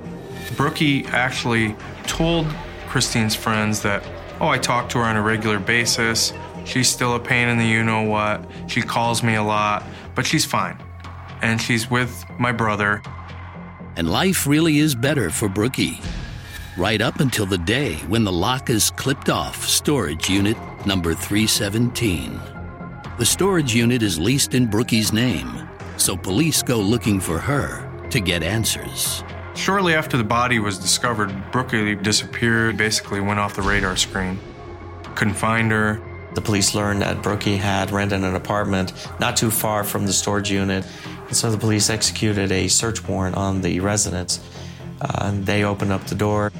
Brookey 0.51 1.07
actually 1.09 1.75
told 2.07 2.47
Christine's 2.87 3.35
friends 3.35 3.81
that, 3.81 4.01
oh, 4.39 4.47
I 4.47 4.57
talk 4.57 4.89
to 4.89 4.99
her 4.99 5.03
on 5.03 5.15
a 5.15 5.21
regular 5.21 5.59
basis. 5.59 6.33
She's 6.65 6.89
still 6.89 7.15
a 7.15 7.19
pain 7.19 7.47
in 7.47 7.57
the 7.57 7.65
you 7.65 7.83
know 7.83 8.03
what. 8.03 8.43
She 8.67 8.81
calls 8.81 9.23
me 9.23 9.35
a 9.35 9.43
lot, 9.43 9.83
but 10.15 10.25
she's 10.25 10.45
fine. 10.45 10.77
And 11.41 11.61
she's 11.61 11.89
with 11.89 12.25
my 12.39 12.51
brother. 12.51 13.01
And 13.95 14.09
life 14.09 14.47
really 14.47 14.79
is 14.79 14.95
better 14.95 15.29
for 15.29 15.47
Brookey. 15.47 16.03
Right 16.77 17.01
up 17.01 17.19
until 17.19 17.45
the 17.45 17.57
day 17.57 17.95
when 18.07 18.23
the 18.23 18.31
lock 18.31 18.69
is 18.69 18.91
clipped 18.91 19.29
off 19.29 19.65
storage 19.65 20.29
unit 20.29 20.57
number 20.85 21.13
317. 21.13 22.39
The 23.17 23.25
storage 23.25 23.73
unit 23.73 24.03
is 24.03 24.19
leased 24.19 24.55
in 24.55 24.67
Brookey's 24.67 25.13
name, 25.13 25.69
so 25.95 26.17
police 26.17 26.61
go 26.61 26.77
looking 26.77 27.21
for 27.21 27.39
her 27.39 27.89
to 28.09 28.19
get 28.19 28.43
answers. 28.43 29.23
Shortly 29.55 29.95
after 29.95 30.17
the 30.17 30.23
body 30.23 30.59
was 30.59 30.77
discovered, 30.77 31.29
Brookey 31.51 32.01
disappeared, 32.03 32.77
basically 32.77 33.21
went 33.21 33.39
off 33.39 33.55
the 33.55 33.61
radar 33.61 33.95
screen. 33.95 34.37
Couldn't 35.15 35.35
find 35.35 35.71
her. 35.71 36.01
The 36.33 36.41
police 36.41 36.75
learned 36.75 37.01
that 37.01 37.23
Brookey 37.23 37.57
had 37.57 37.89
rented 37.91 38.23
an 38.23 38.35
apartment 38.35 38.91
not 39.19 39.37
too 39.37 39.49
far 39.49 39.85
from 39.85 40.05
the 40.05 40.11
storage 40.11 40.51
unit, 40.51 40.85
and 41.27 41.35
so 41.35 41.49
the 41.49 41.57
police 41.57 41.89
executed 41.89 42.51
a 42.51 42.67
search 42.67 43.07
warrant 43.07 43.37
on 43.37 43.61
the 43.61 43.79
residence. 43.79 44.41
Uh, 44.99 45.07
and 45.21 45.45
they 45.45 45.63
opened 45.63 45.93
up 45.93 46.05
the 46.07 46.15
door 46.15 46.51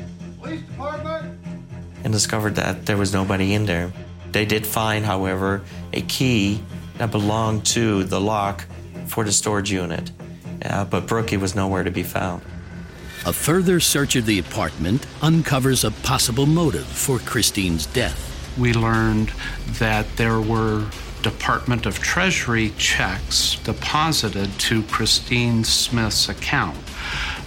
and 2.04 2.14
discovered 2.14 2.56
that 2.56 2.86
there 2.86 2.98
was 2.98 3.14
nobody 3.14 3.54
in 3.54 3.66
there. 3.66 3.92
They 4.32 4.46
did 4.46 4.66
find, 4.66 5.04
however, 5.04 5.62
a 5.92 6.02
key 6.02 6.64
that 6.98 7.12
belonged 7.12 7.66
to 7.68 8.06
the 8.06 8.22
lock 8.22 8.66
for 9.08 9.26
the 9.26 9.32
storage 9.34 9.72
unit, 9.72 10.12
uh, 10.64 10.86
but 10.86 11.08
Brookey 11.08 11.38
was 11.38 11.56
nowhere 11.56 11.84
to 11.84 11.92
be 11.92 12.04
found. 12.04 12.42
A 13.26 13.34
further 13.34 13.80
search 13.80 14.16
of 14.16 14.28
the 14.28 14.38
apartment 14.38 15.08
uncovers 15.20 15.84
a 15.84 15.90
possible 15.90 16.46
motive 16.46 16.86
for 16.86 17.18
Christine's 17.18 17.88
death. 17.88 18.56
We 18.56 18.72
learned 18.72 19.32
that 19.80 20.06
there 20.16 20.40
were 20.40 20.86
Department 21.24 21.88
of 21.88 21.98
Treasury 21.98 22.72
checks 22.78 23.56
deposited 23.64 24.52
to 24.60 24.84
Christine 24.84 25.64
Smith's 25.64 26.30
account. 26.30 26.78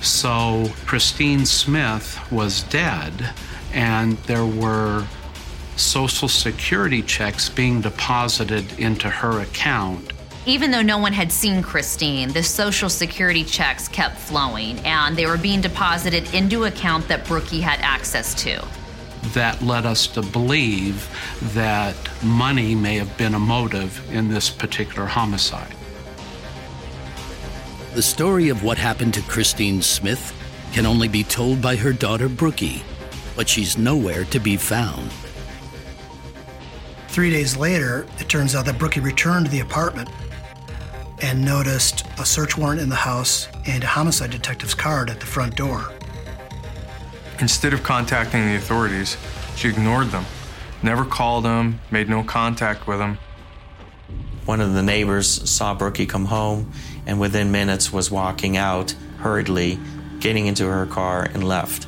So 0.00 0.72
Christine 0.84 1.46
Smith 1.46 2.18
was 2.32 2.64
dead, 2.64 3.30
and 3.72 4.18
there 4.26 4.46
were 4.46 5.06
Social 5.76 6.26
Security 6.26 7.02
checks 7.02 7.48
being 7.48 7.82
deposited 7.82 8.76
into 8.80 9.08
her 9.08 9.40
account. 9.40 10.12
Even 10.48 10.70
though 10.70 10.80
no 10.80 10.96
one 10.96 11.12
had 11.12 11.30
seen 11.30 11.60
Christine, 11.60 12.30
the 12.30 12.42
Social 12.42 12.88
Security 12.88 13.44
checks 13.44 13.86
kept 13.86 14.16
flowing 14.16 14.78
and 14.78 15.14
they 15.14 15.26
were 15.26 15.36
being 15.36 15.60
deposited 15.60 16.32
into 16.34 16.64
account 16.64 17.06
that 17.08 17.26
Brookey 17.26 17.60
had 17.60 17.80
access 17.82 18.32
to. 18.44 18.66
That 19.34 19.60
led 19.60 19.84
us 19.84 20.06
to 20.06 20.22
believe 20.22 21.06
that 21.52 21.94
money 22.24 22.74
may 22.74 22.96
have 22.96 23.14
been 23.18 23.34
a 23.34 23.38
motive 23.38 24.02
in 24.10 24.28
this 24.28 24.48
particular 24.48 25.04
homicide. 25.06 25.74
The 27.92 28.00
story 28.00 28.48
of 28.48 28.64
what 28.64 28.78
happened 28.78 29.12
to 29.14 29.22
Christine 29.22 29.82
Smith 29.82 30.34
can 30.72 30.86
only 30.86 31.08
be 31.08 31.24
told 31.24 31.60
by 31.60 31.76
her 31.76 31.92
daughter 31.92 32.30
Brookey, 32.30 32.80
but 33.36 33.50
she's 33.50 33.76
nowhere 33.76 34.24
to 34.24 34.38
be 34.38 34.56
found. 34.56 35.12
Three 37.08 37.30
days 37.30 37.54
later, 37.54 38.06
it 38.18 38.30
turns 38.30 38.54
out 38.54 38.64
that 38.64 38.76
Brookey 38.76 39.04
returned 39.04 39.44
to 39.44 39.52
the 39.52 39.60
apartment 39.60 40.08
and 41.22 41.44
noticed 41.44 42.06
a 42.18 42.24
search 42.24 42.56
warrant 42.56 42.80
in 42.80 42.88
the 42.88 42.96
house 42.96 43.48
and 43.66 43.84
a 43.84 43.86
homicide 43.86 44.30
detective's 44.30 44.74
card 44.74 45.10
at 45.10 45.20
the 45.20 45.26
front 45.26 45.56
door. 45.56 45.92
Instead 47.40 47.72
of 47.72 47.82
contacting 47.82 48.46
the 48.46 48.56
authorities, 48.56 49.16
she 49.56 49.68
ignored 49.68 50.08
them, 50.08 50.24
never 50.82 51.04
called 51.04 51.44
them, 51.44 51.80
made 51.90 52.08
no 52.08 52.22
contact 52.22 52.86
with 52.86 52.98
them. 52.98 53.18
One 54.44 54.60
of 54.60 54.72
the 54.74 54.82
neighbors 54.82 55.48
saw 55.48 55.76
Brookey 55.76 56.08
come 56.08 56.24
home 56.24 56.72
and 57.06 57.20
within 57.20 57.52
minutes 57.52 57.92
was 57.92 58.10
walking 58.10 58.56
out 58.56 58.94
hurriedly, 59.18 59.78
getting 60.20 60.46
into 60.46 60.66
her 60.66 60.86
car 60.86 61.24
and 61.34 61.46
left. 61.46 61.86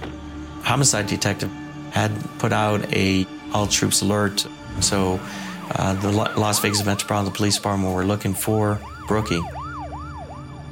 Homicide 0.63 1.07
detective 1.07 1.51
had 1.91 2.13
put 2.39 2.53
out 2.53 2.93
a 2.93 3.27
all 3.53 3.67
troops 3.67 4.03
alert, 4.03 4.47
so 4.81 5.19
uh, 5.75 5.95
the 5.95 6.13
Las 6.13 6.61
Vegas 6.61 6.85
Metropolitan 6.85 7.33
Police 7.33 7.57
Department 7.57 7.95
were 7.95 8.05
looking 8.05 8.35
for 8.35 8.81
Brookey. 9.11 9.43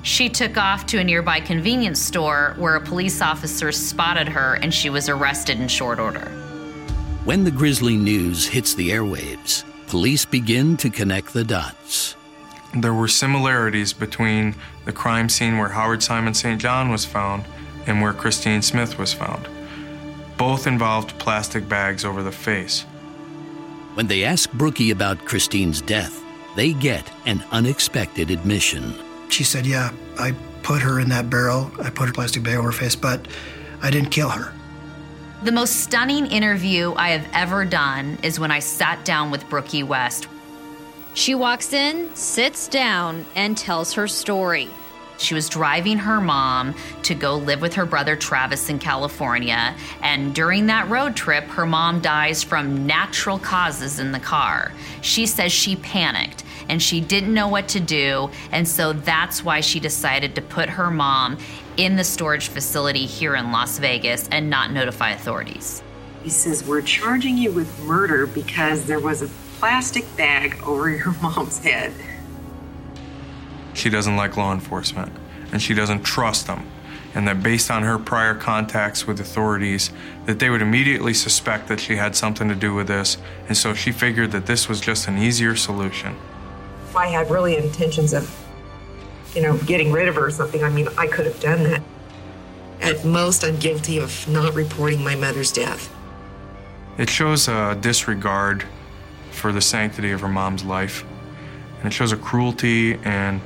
She 0.03 0.29
took 0.29 0.57
off 0.57 0.87
to 0.87 0.99
a 0.99 1.05
nearby 1.05 1.41
convenience 1.41 2.01
store 2.01 2.55
where 2.57 2.77
a 2.77 2.81
police 2.81 3.21
officer 3.21 3.73
spotted 3.73 4.29
her 4.29 4.55
and 4.55 4.73
she 4.73 4.91
was 4.91 5.09
arrested 5.09 5.61
in 5.61 5.67
short 5.67 5.99
order. 5.99 6.31
When 7.25 7.43
the 7.43 7.51
grisly 7.51 7.97
news 7.97 8.47
hits 8.47 8.75
the 8.75 8.91
airwaves, 8.91 9.65
police 9.89 10.25
begin 10.25 10.77
to 10.77 10.89
connect 10.89 11.33
the 11.33 11.43
dots. 11.43 12.15
There 12.75 12.95
were 12.95 13.09
similarities 13.09 13.93
between 13.93 14.55
the 14.85 14.93
crime 14.93 15.29
scene 15.29 15.59
where 15.59 15.71
Howard 15.71 16.05
Simon 16.05 16.33
St. 16.33 16.61
John 16.61 16.91
was 16.91 17.05
found 17.05 17.45
and 17.89 18.01
where 18.01 18.13
Christine 18.13 18.63
Smith 18.63 18.99
was 18.99 19.13
found. 19.13 19.49
Both 20.37 20.69
involved 20.69 21.19
plastic 21.19 21.69
bags 21.69 22.05
over 22.05 22.23
the 22.23 22.31
face. 22.31 22.83
When 23.95 24.07
they 24.07 24.23
ask 24.23 24.49
Brookey 24.53 24.93
about 24.93 25.25
Christine's 25.25 25.81
death, 25.81 26.23
they 26.59 26.73
get 26.73 27.09
an 27.25 27.41
unexpected 27.53 28.33
admission. 28.33 28.93
She 29.29 29.45
said, 29.45 29.65
Yeah, 29.65 29.93
I 30.19 30.35
put 30.65 30.83
her 30.83 30.99
in 30.99 31.09
that 31.11 31.31
barrel. 31.31 31.71
I 31.81 31.89
put 31.89 32.09
her 32.09 32.13
plastic 32.13 32.43
bag 32.43 32.57
over 32.57 32.67
her 32.67 32.73
face, 32.73 32.97
but 32.97 33.29
I 33.81 33.93
didn't 33.93 34.11
kill 34.11 34.29
her. 34.29 34.53
The 35.45 35.53
most 35.53 35.85
stunning 35.85 36.27
interview 36.27 36.95
I 36.97 37.11
have 37.11 37.29
ever 37.33 37.65
done 37.65 38.19
is 38.25 38.41
when 38.41 38.51
I 38.51 38.59
sat 38.59 39.05
down 39.05 39.31
with 39.31 39.45
Brookey 39.45 39.87
West. 39.87 40.27
She 41.15 41.37
walks 41.37 41.73
in, 41.73 42.13
sits 42.17 42.67
down, 42.67 43.25
and 43.37 43.57
tells 43.57 43.93
her 43.93 44.09
story. 44.09 44.69
She 45.19 45.35
was 45.35 45.49
driving 45.49 45.99
her 45.99 46.21
mom 46.21 46.75
to 47.03 47.15
go 47.15 47.37
live 47.37 47.61
with 47.61 47.75
her 47.75 47.85
brother 47.85 48.17
Travis 48.17 48.69
in 48.69 48.79
California. 48.79 49.75
And 50.01 50.35
during 50.35 50.67
that 50.67 50.89
road 50.89 51.17
trip, 51.17 51.45
her 51.45 51.67
mom 51.67 52.01
dies 52.01 52.43
from 52.43 52.87
natural 52.87 53.39
causes 53.39 53.99
in 53.99 54.13
the 54.13 54.21
car. 54.21 54.73
She 55.03 55.27
says 55.27 55.53
she 55.53 55.77
panicked 55.77 56.45
and 56.69 56.83
she 56.83 57.01
didn't 57.01 57.35
know 57.35 57.49
what 57.49 57.69
to 57.69 57.81
do. 57.81 58.31
And 58.53 58.67
so 58.67 58.93
that's 58.93 59.45
why 59.45 59.61
she 59.61 59.81
decided 59.81 60.35
to 60.37 60.43
put 60.43 60.69
her 60.69 60.91
mom 60.91 61.39
in 61.77 61.97
the 61.97 62.05
storage 62.05 62.49
facility 62.49 63.07
here 63.07 63.35
in 63.35 63.53
Las 63.53 63.79
Vegas 63.79 64.29
and 64.31 64.49
not 64.49 64.71
notify 64.71 65.11
authorities. 65.11 65.83
He 66.23 66.31
says, 66.31 66.65
We're 66.65 66.83
charging 66.83 67.39
you 67.39 67.53
with 67.53 67.85
murder 67.85 68.27
because 68.27 68.85
there 68.85 69.01
was 69.01 69.23
a 69.23 69.29
plastic 69.59 70.05
bag 70.17 70.61
over 70.65 70.91
your 70.91 71.13
mom's 71.23 71.63
head. 71.63 71.93
She 73.79 73.91
doesn't 73.91 74.17
like 74.17 74.37
law 74.37 74.53
enforcement 74.53 75.13
and 75.53 75.63
she 75.63 75.73
doesn't 75.73 76.03
trust 76.03 76.49
them. 76.49 76.67
And 77.15 77.27
that 77.29 77.43
based 77.43 77.71
on 77.71 77.85
her 77.85 77.99
prior 77.99 78.35
contacts 78.35 79.07
with 79.07 79.21
authorities, 79.21 79.93
that 80.27 80.41
they 80.41 80.51
would 80.51 80.63
immediately 80.63 81.15
suspect 81.15 81.69
that 81.69 81.81
she 81.81 81.97
had 81.97 82.15
something 82.15 82.49
to 82.49 82.55
do 82.55 82.75
with 82.75 82.89
this. 82.89 83.17
And 83.47 83.57
so 83.57 83.75
she 83.75 83.93
figured 83.93 84.33
that 84.33 84.47
this 84.47 84.69
was 84.69 84.81
just 84.81 85.09
an 85.09 85.17
easier 85.17 85.57
solution. 85.57 86.17
If 86.89 86.97
I 86.97 87.07
had 87.07 87.31
really 87.31 87.57
intentions 87.57 88.13
of, 88.13 88.29
you 89.35 89.43
know, 89.43 89.57
getting 89.59 89.93
rid 89.93 90.09
of 90.09 90.17
her 90.17 90.27
or 90.27 90.31
something, 90.31 90.63
I 90.63 90.71
mean, 90.71 90.89
I 90.99 91.07
could 91.07 91.27
have 91.27 91.41
done 91.41 91.63
that. 91.63 91.83
At 92.81 93.05
most, 93.05 93.45
I'm 93.45 93.57
guilty 93.57 93.99
of 93.99 94.29
not 94.29 94.55
reporting 94.55 95.03
my 95.03 95.15
mother's 95.15 95.53
death. 95.53 95.95
It 96.99 97.09
shows 97.09 97.49
a 97.49 97.79
disregard 97.81 98.65
for 99.31 99.53
the 99.53 99.61
sanctity 99.61 100.11
of 100.11 100.21
her 100.21 100.29
mom's 100.29 100.65
life. 100.65 101.05
And 101.79 101.87
it 101.87 101.93
shows 101.93 102.13
a 102.13 102.17
cruelty 102.17 102.95
and, 103.05 103.41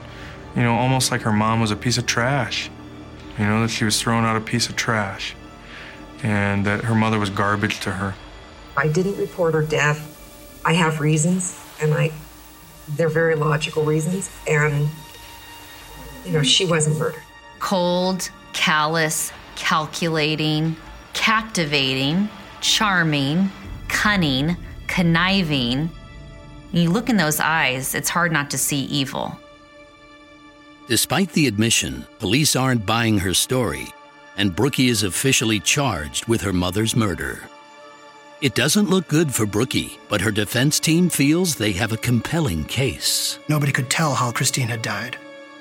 you 0.57 0.63
know, 0.63 0.75
almost 0.75 1.11
like 1.11 1.23
her 1.23 1.33
mom 1.33 1.61
was 1.61 1.71
a 1.71 1.77
piece 1.77 1.99
of 1.99 2.07
trash. 2.07 2.71
You 3.39 3.47
know, 3.47 3.63
that 3.63 3.69
she 3.69 3.85
was 3.85 4.01
throwing 4.01 4.25
out 4.25 4.37
a 4.37 4.41
piece 4.41 4.69
of 4.69 4.77
trash 4.77 5.35
and 6.23 6.65
that 6.67 6.85
her 6.85 6.95
mother 6.95 7.19
was 7.19 7.31
garbage 7.31 7.81
to 7.81 7.91
her. 7.93 8.15
I 8.77 8.89
didn't 8.89 9.17
report 9.17 9.55
her 9.55 9.63
death. 9.63 10.09
I 10.65 10.75
have 10.75 11.01
reasons, 11.01 11.59
and 11.81 11.93
I 11.93 12.13
they're 12.91 13.09
very 13.09 13.35
logical 13.35 13.85
reasons, 13.85 14.31
and 14.49 14.89
you 16.25 16.33
know, 16.33 16.43
she 16.43 16.65
wasn't 16.65 16.99
murdered. 16.99 17.23
Cold, 17.59 18.31
callous, 18.53 19.33
calculating, 19.57 20.77
captivating, 21.13 22.29
charming, 22.61 23.51
cunning, 23.89 24.57
conniving. 24.87 25.91
When 26.71 26.83
You 26.83 26.91
look 26.91 27.09
in 27.09 27.17
those 27.17 27.41
eyes, 27.41 27.95
it's 27.95 28.09
hard 28.09 28.33
not 28.33 28.51
to 28.51 28.59
see 28.59 28.85
evil. 28.85 29.37
Despite 30.89 31.31
the 31.33 31.47
admission, 31.47 32.05
police 32.19 32.57
aren't 32.57 32.85
buying 32.85 33.19
her 33.19 33.35
story, 33.35 33.87
and 34.37 34.55
Brookey 34.55 34.89
is 34.89 35.05
officially 35.05 35.61
charged 35.61 36.27
with 36.27 36.41
her 36.41 36.53
mother's 36.53 36.97
murder. 36.97 37.39
It 38.41 38.57
doesn't 38.57 38.91
look 38.91 39.07
good 39.07 39.33
for 39.33 39.47
Brookey, 39.47 39.99
but 40.09 40.21
her 40.21 40.33
defense 40.33 40.81
team 40.81 41.09
feels 41.09 41.55
they 41.55 41.71
have 41.73 41.93
a 41.93 41.97
compelling 41.97 42.65
case. 42.65 43.39
Nobody 43.49 43.71
could 43.71 43.91
tell 43.91 44.15
how 44.15 44.33
Christine 44.33 44.67
had 44.67 44.83
died. 44.83 45.17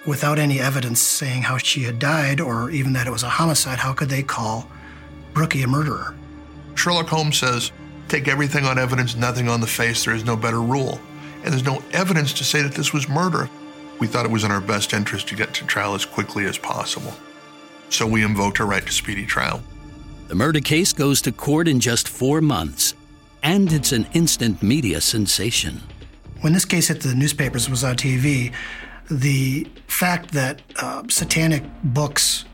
Without 0.07 0.39
any 0.39 0.59
evidence 0.59 0.99
saying 0.99 1.43
how 1.43 1.57
she 1.57 1.83
had 1.83 1.99
died 1.99 2.41
or 2.41 2.71
even 2.71 2.93
that 2.93 3.05
it 3.05 3.11
was 3.11 3.21
a 3.21 3.29
homicide, 3.29 3.77
how 3.77 3.93
could 3.93 4.09
they 4.09 4.23
call 4.23 4.67
Brookey 5.33 5.63
a 5.63 5.67
murderer? 5.67 6.15
Sherlock 6.73 7.07
Holmes 7.07 7.37
says, 7.37 7.71
take 8.07 8.27
everything 8.27 8.65
on 8.65 8.79
evidence, 8.79 9.15
nothing 9.15 9.47
on 9.47 9.61
the 9.61 9.67
face. 9.67 10.03
There 10.03 10.15
is 10.15 10.25
no 10.25 10.35
better 10.35 10.61
rule. 10.61 10.99
And 11.43 11.53
there's 11.53 11.63
no 11.63 11.83
evidence 11.91 12.33
to 12.33 12.43
say 12.43 12.63
that 12.63 12.73
this 12.73 12.91
was 12.91 13.07
murder. 13.07 13.47
We 14.01 14.07
thought 14.07 14.25
it 14.25 14.31
was 14.31 14.43
in 14.43 14.49
our 14.49 14.59
best 14.59 14.93
interest 14.93 15.27
to 15.27 15.35
get 15.35 15.53
to 15.53 15.65
trial 15.67 15.93
as 15.93 16.05
quickly 16.05 16.45
as 16.45 16.57
possible. 16.57 17.13
So 17.89 18.07
we 18.07 18.23
invoked 18.23 18.59
our 18.59 18.65
right 18.65 18.83
to 18.83 18.91
speedy 18.91 19.27
trial. 19.27 19.61
The 20.27 20.33
murder 20.33 20.59
case 20.59 20.91
goes 20.91 21.21
to 21.21 21.31
court 21.31 21.67
in 21.67 21.79
just 21.79 22.09
four 22.09 22.41
months, 22.41 22.95
and 23.43 23.71
it's 23.71 23.91
an 23.91 24.07
instant 24.13 24.63
media 24.63 25.01
sensation. 25.01 25.81
When 26.39 26.51
this 26.51 26.65
case 26.65 26.87
hit 26.87 27.01
the 27.01 27.13
newspapers, 27.13 27.69
was 27.69 27.83
on 27.83 27.95
TV, 27.95 28.51
the 29.11 29.67
fact 29.85 30.31
that 30.31 30.63
uh, 30.77 31.03
satanic 31.07 31.61
books 31.83 32.45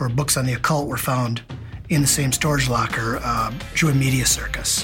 or 0.00 0.08
books 0.08 0.36
on 0.36 0.44
the 0.44 0.54
occult 0.54 0.88
were 0.88 0.96
found 0.96 1.40
in 1.88 2.00
the 2.00 2.08
same 2.08 2.32
storage 2.32 2.68
locker 2.68 3.20
uh, 3.22 3.52
drew 3.74 3.90
a 3.90 3.94
media 3.94 4.26
circus. 4.26 4.82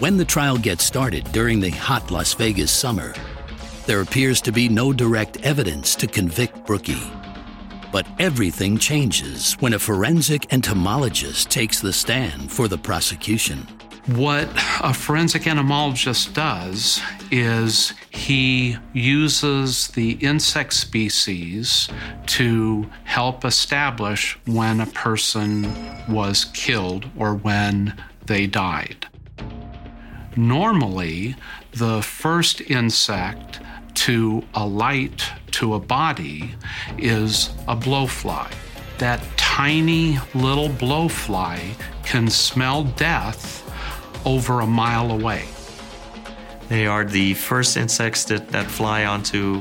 When 0.00 0.16
the 0.16 0.24
trial 0.24 0.58
gets 0.58 0.82
started 0.82 1.30
during 1.30 1.60
the 1.60 1.70
hot 1.70 2.10
Las 2.10 2.34
Vegas 2.34 2.72
summer, 2.72 3.14
there 3.86 4.00
appears 4.00 4.40
to 4.42 4.52
be 4.52 4.68
no 4.68 4.92
direct 4.92 5.38
evidence 5.42 5.94
to 5.94 6.06
convict 6.06 6.66
Brookey. 6.66 7.00
But 7.92 8.06
everything 8.18 8.78
changes 8.78 9.54
when 9.54 9.74
a 9.74 9.78
forensic 9.78 10.52
entomologist 10.52 11.50
takes 11.50 11.80
the 11.80 11.92
stand 11.92 12.50
for 12.50 12.68
the 12.68 12.76
prosecution. 12.76 13.66
What 14.06 14.48
a 14.82 14.92
forensic 14.92 15.46
entomologist 15.46 16.34
does 16.34 17.00
is 17.30 17.92
he 18.10 18.76
uses 18.92 19.88
the 19.88 20.12
insect 20.12 20.74
species 20.74 21.88
to 22.26 22.88
help 23.04 23.44
establish 23.44 24.38
when 24.46 24.80
a 24.80 24.86
person 24.86 25.66
was 26.08 26.44
killed 26.46 27.06
or 27.16 27.34
when 27.34 28.00
they 28.26 28.46
died. 28.46 29.06
Normally, 30.36 31.34
the 31.72 32.02
first 32.02 32.60
insect 32.60 33.60
to 34.06 34.40
a 34.54 34.64
light, 34.64 35.28
to 35.50 35.74
a 35.74 35.80
body 35.80 36.54
is 36.96 37.50
a 37.66 37.74
blowfly. 37.74 38.48
That 38.98 39.20
tiny 39.36 40.16
little 40.32 40.68
blowfly 40.68 41.74
can 42.04 42.30
smell 42.30 42.84
death 42.84 43.68
over 44.24 44.60
a 44.60 44.66
mile 44.66 45.10
away. 45.10 45.46
They 46.68 46.86
are 46.86 47.04
the 47.04 47.34
first 47.34 47.76
insects 47.76 48.22
that, 48.26 48.50
that 48.50 48.70
fly 48.70 49.06
onto 49.06 49.60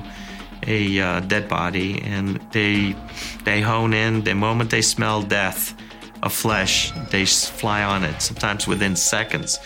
a 0.68 1.00
uh, 1.00 1.20
dead 1.22 1.50
body, 1.50 2.04
and 2.04 2.40
they 2.52 2.96
they 3.46 3.62
hone 3.62 3.96
in 3.96 4.24
the 4.24 4.36
moment 4.36 4.70
they 4.70 4.84
smell 4.84 5.24
death 5.24 5.74
of 6.22 6.32
flesh. 6.32 6.92
They 7.10 7.26
fly 7.26 7.82
on 7.82 8.04
it, 8.04 8.22
sometimes 8.22 8.68
within 8.68 8.96
seconds 8.96 9.58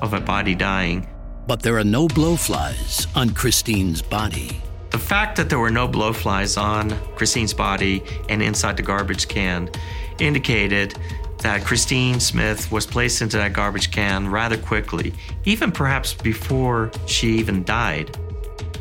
of 0.00 0.14
a 0.14 0.20
body 0.20 0.54
dying. 0.54 1.08
But 1.48 1.62
there 1.62 1.78
are 1.78 1.84
no 1.84 2.08
blowflies 2.08 3.06
on 3.16 3.30
Christine's 3.30 4.02
body. 4.02 4.60
The 4.90 4.98
fact 4.98 5.34
that 5.36 5.48
there 5.48 5.58
were 5.58 5.70
no 5.70 5.88
blowflies 5.88 6.60
on 6.60 6.90
Christine's 7.16 7.54
body 7.54 8.02
and 8.28 8.42
inside 8.42 8.76
the 8.76 8.82
garbage 8.82 9.28
can 9.28 9.70
indicated 10.18 10.98
that 11.38 11.64
Christine 11.64 12.20
Smith 12.20 12.70
was 12.70 12.84
placed 12.84 13.22
into 13.22 13.38
that 13.38 13.54
garbage 13.54 13.90
can 13.90 14.28
rather 14.28 14.58
quickly, 14.58 15.14
even 15.46 15.72
perhaps 15.72 16.12
before 16.12 16.90
she 17.06 17.38
even 17.38 17.64
died. 17.64 18.14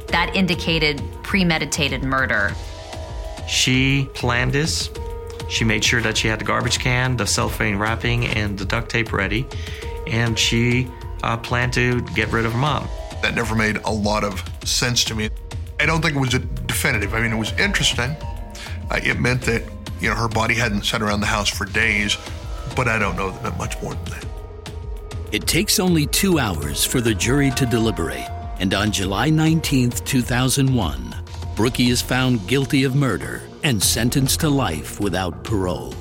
That 0.08 0.36
indicated 0.36 1.02
premeditated 1.24 2.04
murder. 2.04 2.54
She 3.48 4.10
planned 4.14 4.52
this. 4.52 4.90
She 5.48 5.64
made 5.64 5.86
sure 5.86 6.02
that 6.02 6.18
she 6.18 6.28
had 6.28 6.40
the 6.40 6.46
garbage 6.46 6.80
can, 6.80 7.16
the 7.16 7.28
cellophane 7.28 7.78
wrapping, 7.78 8.26
and 8.26 8.60
the 8.60 8.66
duct 8.66 8.90
tape 8.90 9.14
ready, 9.14 9.48
and 10.06 10.38
she 10.38 10.90
uh, 11.24 11.38
planned 11.38 11.74
to 11.74 12.02
get 12.16 12.32
rid 12.32 12.46
of 12.46 12.54
her 12.54 12.58
mom. 12.58 12.88
That 13.22 13.36
never 13.36 13.56
made 13.56 13.78
a 13.78 13.92
lot 13.92 14.24
of 14.24 14.44
sense 14.64 15.04
to 15.06 15.16
me. 15.16 15.30
I 15.80 15.86
don't 15.86 16.02
think 16.02 16.16
it 16.16 16.20
was 16.20 16.30
definitive. 16.30 17.14
I 17.14 17.22
mean, 17.22 17.32
it 17.32 17.38
was 17.38 17.52
interesting. 17.54 18.12
Uh, 18.90 19.00
it 19.04 19.20
meant 19.20 19.42
that 19.44 19.64
you 20.00 20.10
know 20.10 20.16
her 20.16 20.28
body 20.28 20.54
hadn't 20.54 20.86
sat 20.86 21.02
around 21.02 21.22
the 21.22 21.28
house 21.28 21.50
for 21.50 21.66
days, 21.66 22.18
but 22.76 22.88
I 22.88 23.00
don't 23.00 23.16
know 23.16 23.32
that 23.40 23.58
much 23.58 23.82
more 23.82 23.94
than 23.94 24.06
that. 24.06 24.26
It 25.32 25.46
takes 25.46 25.80
only 25.80 26.06
two 26.06 26.40
hours 26.40 26.86
for 26.86 27.02
the 27.02 27.14
jury 27.14 27.52
to 27.52 27.66
deliberate, 27.66 28.28
and 28.60 28.74
on 28.74 28.92
July 28.92 29.30
19th, 29.30 30.06
2001, 30.06 31.16
Brookey 31.56 31.90
is 31.90 32.02
found 32.02 32.48
guilty 32.48 32.84
of 32.86 32.96
murder 32.96 33.42
and 33.64 33.82
sentenced 33.82 34.40
to 34.40 34.50
life 34.50 35.00
without 35.00 35.44
parole. 35.44 35.94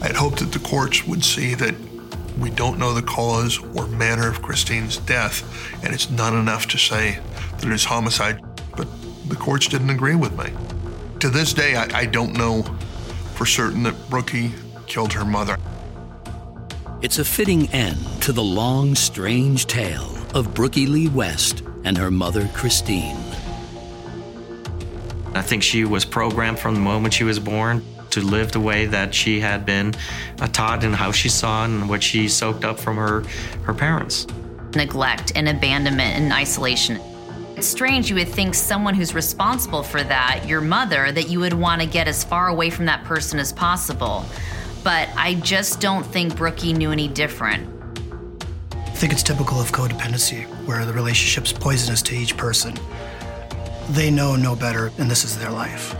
I 0.00 0.06
had 0.06 0.16
hoped 0.16 0.38
that 0.38 0.52
the 0.52 0.60
courts 0.60 1.04
would 1.06 1.24
see 1.24 1.54
that 1.54 1.74
we 2.38 2.50
don't 2.50 2.78
know 2.78 2.92
the 2.92 3.02
cause 3.02 3.58
or 3.74 3.86
manner 3.88 4.28
of 4.28 4.42
Christine's 4.42 4.98
death, 4.98 5.44
and 5.84 5.92
it's 5.92 6.10
not 6.10 6.32
enough 6.32 6.68
to 6.68 6.78
say 6.78 7.18
that 7.56 7.64
it 7.64 7.72
is 7.72 7.84
homicide. 7.84 8.40
But 8.76 8.88
the 9.28 9.36
courts 9.36 9.66
didn't 9.66 9.90
agree 9.90 10.14
with 10.14 10.36
me. 10.38 10.52
To 11.20 11.28
this 11.28 11.52
day, 11.52 11.74
I, 11.74 12.00
I 12.00 12.06
don't 12.06 12.32
know 12.34 12.62
for 13.34 13.44
certain 13.44 13.82
that 13.84 13.94
Brookey 14.08 14.52
killed 14.86 15.12
her 15.12 15.24
mother. 15.24 15.58
It's 17.02 17.18
a 17.18 17.24
fitting 17.24 17.68
end 17.70 17.98
to 18.22 18.32
the 18.32 18.42
long, 18.42 18.94
strange 18.94 19.66
tale 19.66 20.16
of 20.34 20.48
Brookey 20.48 20.88
Lee 20.88 21.08
West 21.08 21.62
and 21.84 21.96
her 21.98 22.10
mother, 22.10 22.48
Christine. 22.54 23.16
I 25.34 25.42
think 25.42 25.62
she 25.62 25.84
was 25.84 26.04
programmed 26.04 26.58
from 26.58 26.74
the 26.74 26.80
moment 26.80 27.14
she 27.14 27.24
was 27.24 27.38
born 27.38 27.84
to 28.10 28.20
live 28.20 28.52
the 28.52 28.60
way 28.60 28.86
that 28.86 29.14
she 29.14 29.40
had 29.40 29.66
been 29.66 29.94
uh, 30.40 30.48
taught 30.48 30.84
and 30.84 30.94
how 30.94 31.12
she 31.12 31.28
saw 31.28 31.64
and 31.64 31.88
what 31.88 32.02
she 32.02 32.28
soaked 32.28 32.64
up 32.64 32.78
from 32.78 32.96
her, 32.96 33.22
her 33.62 33.74
parents. 33.74 34.26
Neglect 34.74 35.32
and 35.34 35.48
abandonment 35.48 36.16
and 36.16 36.32
isolation. 36.32 37.00
It's 37.56 37.66
strange 37.66 38.08
you 38.08 38.14
would 38.16 38.28
think 38.28 38.54
someone 38.54 38.94
who's 38.94 39.14
responsible 39.14 39.82
for 39.82 40.02
that, 40.04 40.44
your 40.46 40.60
mother, 40.60 41.10
that 41.10 41.28
you 41.28 41.40
would 41.40 41.54
want 41.54 41.80
to 41.80 41.88
get 41.88 42.06
as 42.06 42.22
far 42.22 42.48
away 42.48 42.70
from 42.70 42.84
that 42.84 43.02
person 43.04 43.40
as 43.40 43.52
possible. 43.52 44.24
But 44.84 45.08
I 45.16 45.34
just 45.34 45.80
don't 45.80 46.04
think 46.04 46.34
Brookey 46.34 46.76
knew 46.76 46.92
any 46.92 47.08
different. 47.08 47.68
I 48.72 49.00
think 49.00 49.12
it's 49.12 49.22
typical 49.22 49.60
of 49.60 49.72
codependency, 49.72 50.44
where 50.66 50.84
the 50.84 50.92
relationship's 50.92 51.52
poisonous 51.52 52.00
to 52.02 52.14
each 52.14 52.36
person. 52.36 52.74
They 53.90 54.10
know 54.10 54.36
no 54.36 54.54
better, 54.54 54.92
and 54.98 55.10
this 55.10 55.24
is 55.24 55.36
their 55.38 55.50
life. 55.50 55.96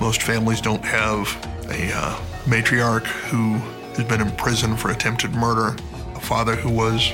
Most 0.00 0.22
families 0.22 0.62
don't 0.62 0.84
have 0.84 1.28
a 1.68 1.92
uh, 1.94 2.16
matriarch 2.46 3.04
who 3.04 3.54
has 3.94 4.04
been 4.04 4.22
in 4.22 4.30
prison 4.36 4.74
for 4.74 4.90
attempted 4.90 5.32
murder, 5.32 5.76
a 6.14 6.20
father 6.20 6.56
who 6.56 6.70
was 6.70 7.12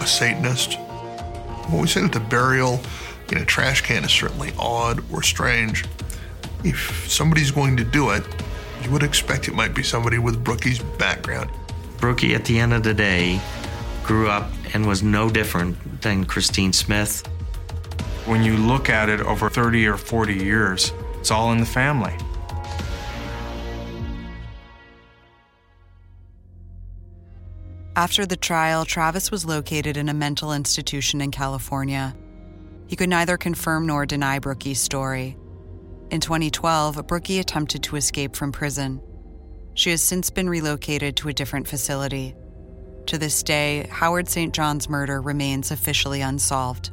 a 0.00 0.06
Satanist. 0.06 0.74
When 1.68 1.80
we 1.80 1.86
say 1.86 2.02
that 2.02 2.12
the 2.12 2.20
burial 2.20 2.80
in 3.30 3.38
a 3.38 3.44
trash 3.44 3.80
can 3.80 4.04
is 4.04 4.10
certainly 4.10 4.52
odd 4.58 5.04
or 5.12 5.22
strange, 5.22 5.84
if 6.64 7.08
somebody's 7.08 7.52
going 7.52 7.76
to 7.76 7.84
do 7.84 8.10
it, 8.10 8.24
you 8.82 8.90
would 8.90 9.04
expect 9.04 9.46
it 9.46 9.54
might 9.54 9.74
be 9.74 9.84
somebody 9.84 10.18
with 10.18 10.42
Brookey's 10.42 10.80
background. 10.98 11.48
Brookey, 11.98 12.34
at 12.34 12.44
the 12.44 12.58
end 12.58 12.72
of 12.72 12.82
the 12.82 12.92
day, 12.92 13.40
grew 14.02 14.28
up 14.28 14.50
and 14.74 14.84
was 14.84 15.02
no 15.02 15.30
different 15.30 16.02
than 16.02 16.24
Christine 16.24 16.72
Smith. 16.72 17.24
When 18.26 18.42
you 18.42 18.56
look 18.56 18.90
at 18.90 19.08
it 19.08 19.20
over 19.20 19.48
30 19.48 19.86
or 19.86 19.96
40 19.96 20.34
years, 20.34 20.92
it's 21.26 21.32
all 21.32 21.50
in 21.50 21.58
the 21.58 21.66
family. 21.66 22.16
After 27.96 28.24
the 28.26 28.36
trial, 28.36 28.84
Travis 28.84 29.32
was 29.32 29.44
located 29.44 29.96
in 29.96 30.08
a 30.08 30.14
mental 30.14 30.52
institution 30.52 31.20
in 31.20 31.32
California. 31.32 32.14
He 32.86 32.94
could 32.94 33.08
neither 33.08 33.36
confirm 33.36 33.88
nor 33.88 34.06
deny 34.06 34.38
Brookey's 34.38 34.78
story. 34.78 35.36
In 36.12 36.20
2012, 36.20 36.94
Brookey 37.08 37.40
attempted 37.40 37.82
to 37.82 37.96
escape 37.96 38.36
from 38.36 38.52
prison. 38.52 39.02
She 39.74 39.90
has 39.90 40.00
since 40.00 40.30
been 40.30 40.48
relocated 40.48 41.16
to 41.16 41.28
a 41.28 41.32
different 41.32 41.66
facility. 41.66 42.36
To 43.06 43.18
this 43.18 43.42
day, 43.42 43.88
Howard 43.90 44.28
St. 44.28 44.54
John's 44.54 44.88
murder 44.88 45.20
remains 45.20 45.72
officially 45.72 46.20
unsolved. 46.20 46.92